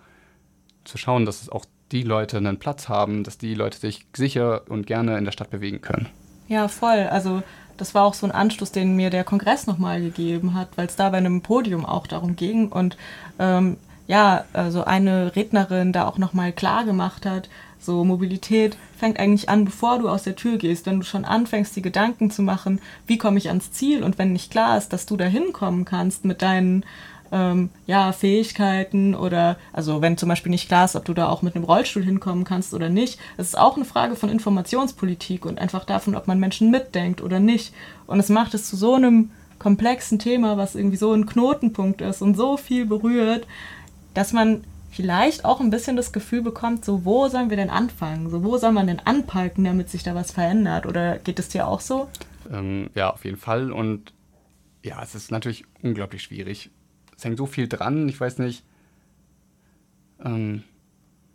[0.84, 4.62] zu schauen, dass es auch die Leute einen Platz haben, dass die Leute sich sicher
[4.68, 6.08] und gerne in der Stadt bewegen können.
[6.48, 7.08] Ja, voll.
[7.10, 7.42] Also
[7.76, 10.96] das war auch so ein Anstoß, den mir der Kongress nochmal gegeben hat, weil es
[10.96, 12.96] da bei einem Podium auch darum ging und
[13.38, 17.48] ähm, ja, also eine Rednerin da auch nochmal klar gemacht hat,
[17.80, 21.74] so Mobilität fängt eigentlich an, bevor du aus der Tür gehst, wenn du schon anfängst,
[21.76, 25.06] die Gedanken zu machen, wie komme ich ans Ziel und wenn nicht klar ist, dass
[25.06, 26.84] du da hinkommen kannst mit deinen
[27.30, 31.42] ähm, ja, Fähigkeiten oder, also wenn zum Beispiel nicht klar ist, ob du da auch
[31.42, 33.18] mit einem Rollstuhl hinkommen kannst oder nicht.
[33.36, 37.40] Es ist auch eine Frage von Informationspolitik und einfach davon, ob man Menschen mitdenkt oder
[37.40, 37.74] nicht.
[38.06, 42.22] Und es macht es zu so einem komplexen Thema, was irgendwie so ein Knotenpunkt ist
[42.22, 43.46] und so viel berührt,
[44.14, 48.30] dass man vielleicht auch ein bisschen das Gefühl bekommt, so wo sollen wir denn anfangen?
[48.30, 50.86] So wo soll man denn anpacken, damit sich da was verändert?
[50.86, 52.08] Oder geht es dir auch so?
[52.50, 53.72] Ähm, ja, auf jeden Fall.
[53.72, 54.12] Und
[54.82, 56.70] ja, es ist natürlich unglaublich schwierig,
[57.16, 58.64] es hängt so viel dran, ich weiß nicht.
[60.24, 60.62] Ähm,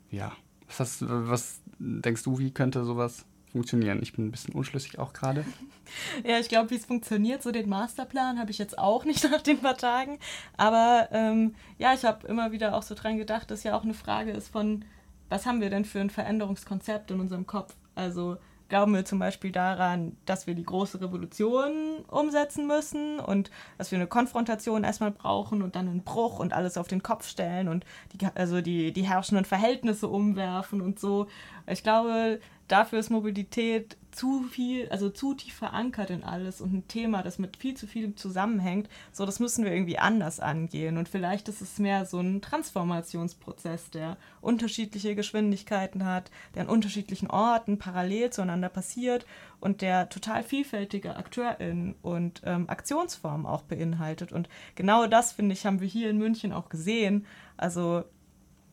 [0.09, 0.31] ja,
[0.67, 3.99] was, hast, was denkst du, wie könnte sowas funktionieren?
[4.01, 5.45] Ich bin ein bisschen unschlüssig auch gerade.
[6.25, 9.41] Ja, ich glaube, wie es funktioniert, so den Masterplan habe ich jetzt auch nicht nach
[9.41, 10.17] den paar Tagen.
[10.57, 13.93] Aber ähm, ja, ich habe immer wieder auch so dran gedacht, dass ja auch eine
[13.93, 14.85] Frage ist von,
[15.29, 17.75] was haben wir denn für ein Veränderungskonzept in unserem Kopf?
[17.93, 18.37] Also
[18.69, 23.99] glauben wir zum Beispiel daran, dass wir die große Revolution umsetzen müssen und dass wir
[23.99, 27.85] eine Konfrontation erstmal brauchen und dann einen Bruch und alles auf den Kopf stellen und
[28.13, 31.27] die, also die, die herrschenden Verhältnisse umwerfen und so.
[31.67, 36.87] Ich glaube, dafür ist Mobilität zu viel, also zu tief verankert in alles und ein
[36.87, 38.87] Thema, das mit viel zu viel zusammenhängt.
[39.11, 40.97] So, das müssen wir irgendwie anders angehen.
[40.97, 47.29] Und vielleicht ist es mehr so ein Transformationsprozess, der unterschiedliche Geschwindigkeiten hat, der an unterschiedlichen
[47.29, 49.25] Orten parallel zueinander passiert
[49.59, 54.31] und der total vielfältige AkteurInnen und ähm, Aktionsformen auch beinhaltet.
[54.31, 57.25] Und genau das, finde ich, haben wir hier in München auch gesehen.
[57.57, 58.03] Also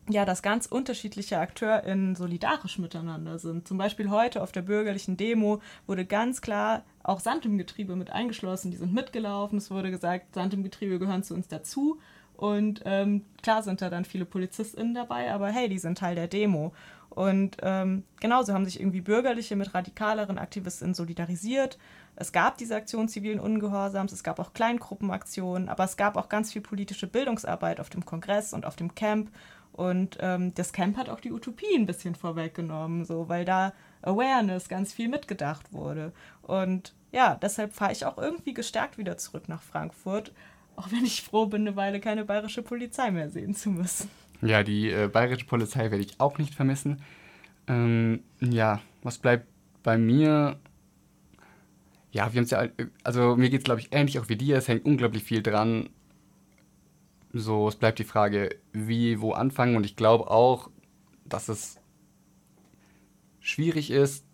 [0.09, 3.67] ja, dass ganz unterschiedliche AkteurInnen solidarisch miteinander sind.
[3.67, 8.11] Zum Beispiel heute auf der bürgerlichen Demo wurde ganz klar auch Sand im Getriebe mit
[8.11, 8.71] eingeschlossen.
[8.71, 9.57] Die sind mitgelaufen.
[9.57, 11.99] Es wurde gesagt, Sand im Getriebe gehören zu uns dazu.
[12.35, 16.27] Und ähm, klar sind da dann viele PolizistInnen dabei, aber hey, die sind Teil der
[16.27, 16.73] Demo.
[17.11, 21.77] Und ähm, genauso haben sich irgendwie Bürgerliche mit radikaleren AktivistInnen solidarisiert.
[22.15, 26.51] Es gab diese Aktion zivilen Ungehorsams, es gab auch Kleingruppenaktionen, aber es gab auch ganz
[26.53, 29.29] viel politische Bildungsarbeit auf dem Kongress und auf dem Camp.
[29.73, 34.67] Und ähm, das Camp hat auch die Utopie ein bisschen vorweggenommen, so, weil da Awareness
[34.67, 36.11] ganz viel mitgedacht wurde.
[36.41, 40.33] Und ja, deshalb fahre ich auch irgendwie gestärkt wieder zurück nach Frankfurt,
[40.75, 44.09] auch wenn ich froh bin, eine Weile keine bayerische Polizei mehr sehen zu müssen.
[44.41, 47.01] Ja, die äh, bayerische Polizei werde ich auch nicht vermissen.
[47.67, 49.47] Ähm, ja, was bleibt
[49.83, 50.57] bei mir?
[52.11, 52.67] Ja, wir haben es ja,
[53.03, 54.57] also mir geht es, glaube ich, ähnlich auch wie dir.
[54.57, 55.89] Es hängt unglaublich viel dran,
[57.33, 59.75] so, es bleibt die Frage, wie, wo anfangen.
[59.75, 60.69] Und ich glaube auch,
[61.25, 61.79] dass es
[63.39, 64.25] schwierig ist,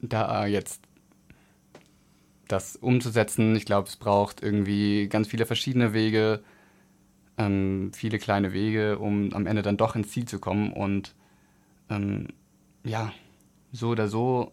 [0.00, 0.82] da jetzt
[2.48, 3.54] das umzusetzen.
[3.54, 6.42] Ich glaube, es braucht irgendwie ganz viele verschiedene Wege,
[7.38, 10.72] ähm, viele kleine Wege, um am Ende dann doch ins Ziel zu kommen.
[10.72, 11.14] Und
[11.88, 12.28] ähm,
[12.84, 13.12] ja,
[13.72, 14.52] so oder so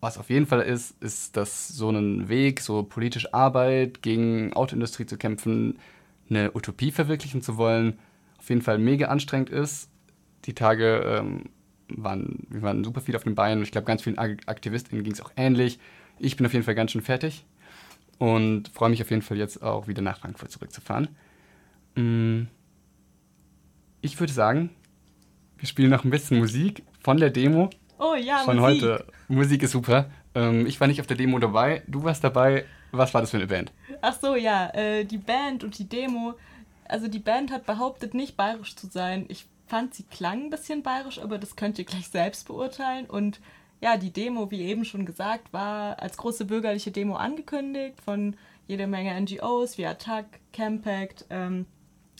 [0.00, 5.06] was auf jeden Fall ist, ist, dass so ein Weg, so politische Arbeit gegen Autoindustrie
[5.06, 5.78] zu kämpfen,
[6.30, 7.98] eine Utopie verwirklichen zu wollen,
[8.38, 9.90] auf jeden Fall mega anstrengend ist.
[10.44, 11.44] Die Tage ähm,
[11.88, 15.20] waren, wir waren super viel auf den Beinen ich glaube, ganz vielen AktivistInnen ging es
[15.20, 15.78] auch ähnlich.
[16.18, 17.44] Ich bin auf jeden Fall ganz schön fertig.
[18.18, 21.08] und freue mich auf jeden Fall jetzt auch wieder nach Frankfurt zurückzufahren.
[21.94, 22.42] Mm,
[24.00, 24.70] ich würde sagen,
[25.56, 27.70] wir spielen noch ein bisschen Musik von der Demo.
[27.98, 28.82] Oh ja, von Musik.
[28.82, 29.06] heute.
[29.28, 30.10] Musik ist super.
[30.34, 32.64] Ähm, ich war nicht auf der Demo dabei, du warst dabei.
[32.92, 33.72] Was war das für eine Band?
[34.00, 36.34] Ach so, ja, äh, die Band und die Demo.
[36.84, 39.26] Also die Band hat behauptet, nicht bayerisch zu sein.
[39.28, 43.04] Ich fand, sie klang ein bisschen bayerisch, aber das könnt ihr gleich selbst beurteilen.
[43.04, 43.40] Und
[43.80, 48.36] ja, die Demo, wie eben schon gesagt, war als große bürgerliche Demo angekündigt von
[48.66, 51.66] jeder Menge NGOs wie Attac, Campact, ähm,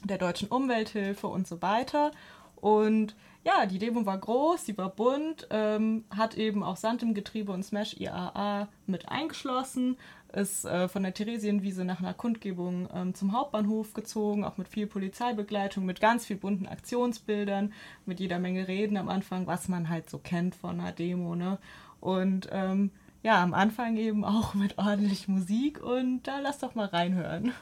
[0.04, 2.10] der Deutschen Umwelthilfe und so weiter.
[2.56, 3.16] Und
[3.48, 7.50] ja, die Demo war groß, sie war bunt, ähm, hat eben auch Sand im Getriebe
[7.50, 9.96] und Smash IAA mit eingeschlossen,
[10.34, 14.86] ist äh, von der Theresienwiese nach einer Kundgebung ähm, zum Hauptbahnhof gezogen, auch mit viel
[14.86, 17.72] Polizeibegleitung, mit ganz viel bunten Aktionsbildern,
[18.04, 21.56] mit jeder Menge Reden am Anfang, was man halt so kennt von einer Demo, ne?
[22.00, 22.90] Und ähm,
[23.22, 27.54] ja, am Anfang eben auch mit ordentlich Musik und da lass doch mal reinhören.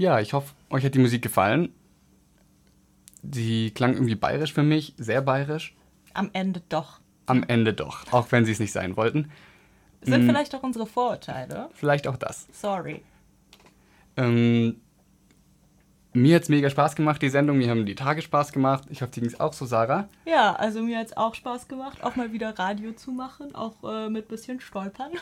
[0.00, 1.74] Ja, ich hoffe, euch hat die Musik gefallen.
[3.22, 5.76] Sie klang irgendwie bayerisch für mich, sehr bayerisch.
[6.14, 7.00] Am Ende doch.
[7.26, 9.30] Am Ende doch, auch wenn sie es nicht sein wollten.
[10.00, 11.68] Sind Mm, vielleicht auch unsere Vorurteile?
[11.74, 12.48] Vielleicht auch das.
[12.50, 13.02] Sorry.
[14.16, 14.80] Ähm,
[16.14, 17.58] mir hat es mega Spaß gemacht, die Sendung.
[17.58, 18.84] Mir haben die Tage Spaß gemacht.
[18.88, 20.08] Ich hoffe, dir ging es auch so, Sarah.
[20.24, 23.84] Ja, also mir hat es auch Spaß gemacht, auch mal wieder Radio zu machen, auch
[23.84, 25.12] äh, mit bisschen Stolpern.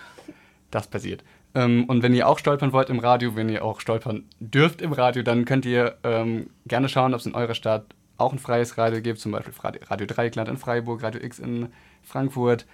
[0.70, 1.24] Das passiert.
[1.54, 4.92] Ähm, und wenn ihr auch stolpern wollt im Radio, wenn ihr auch stolpern dürft im
[4.92, 8.76] Radio, dann könnt ihr ähm, gerne schauen, ob es in eurer Stadt auch ein freies
[8.76, 9.54] Radio gibt, zum Beispiel
[9.88, 11.68] Radio, Dreieckland in Freiburg, Radio X in
[12.02, 12.66] Frankfurt.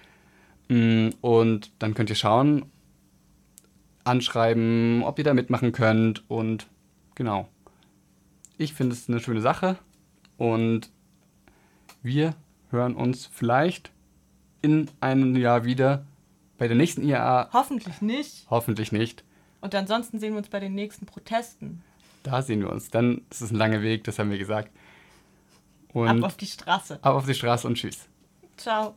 [0.67, 2.65] Mm, Und dann könnt ihr schauen,
[4.03, 6.67] anschreiben, ob ihr da mitmachen könnt und
[7.15, 7.49] genau.
[8.57, 9.77] Ich finde es eine schöne Sache
[10.37, 10.89] und
[12.01, 12.35] wir
[12.69, 13.91] hören uns vielleicht
[14.61, 16.05] in einem Jahr wieder
[16.57, 17.49] bei der nächsten IAA.
[17.53, 18.47] Hoffentlich nicht.
[18.49, 19.23] Hoffentlich nicht.
[19.61, 21.83] Und ansonsten sehen wir uns bei den nächsten Protesten.
[22.23, 22.89] Da sehen wir uns.
[22.89, 24.71] Dann ist es ein langer Weg, das haben wir gesagt.
[25.93, 26.99] Und Ab auf die Straße.
[27.01, 28.07] Ab auf die Straße und tschüss.
[28.57, 28.95] Ciao.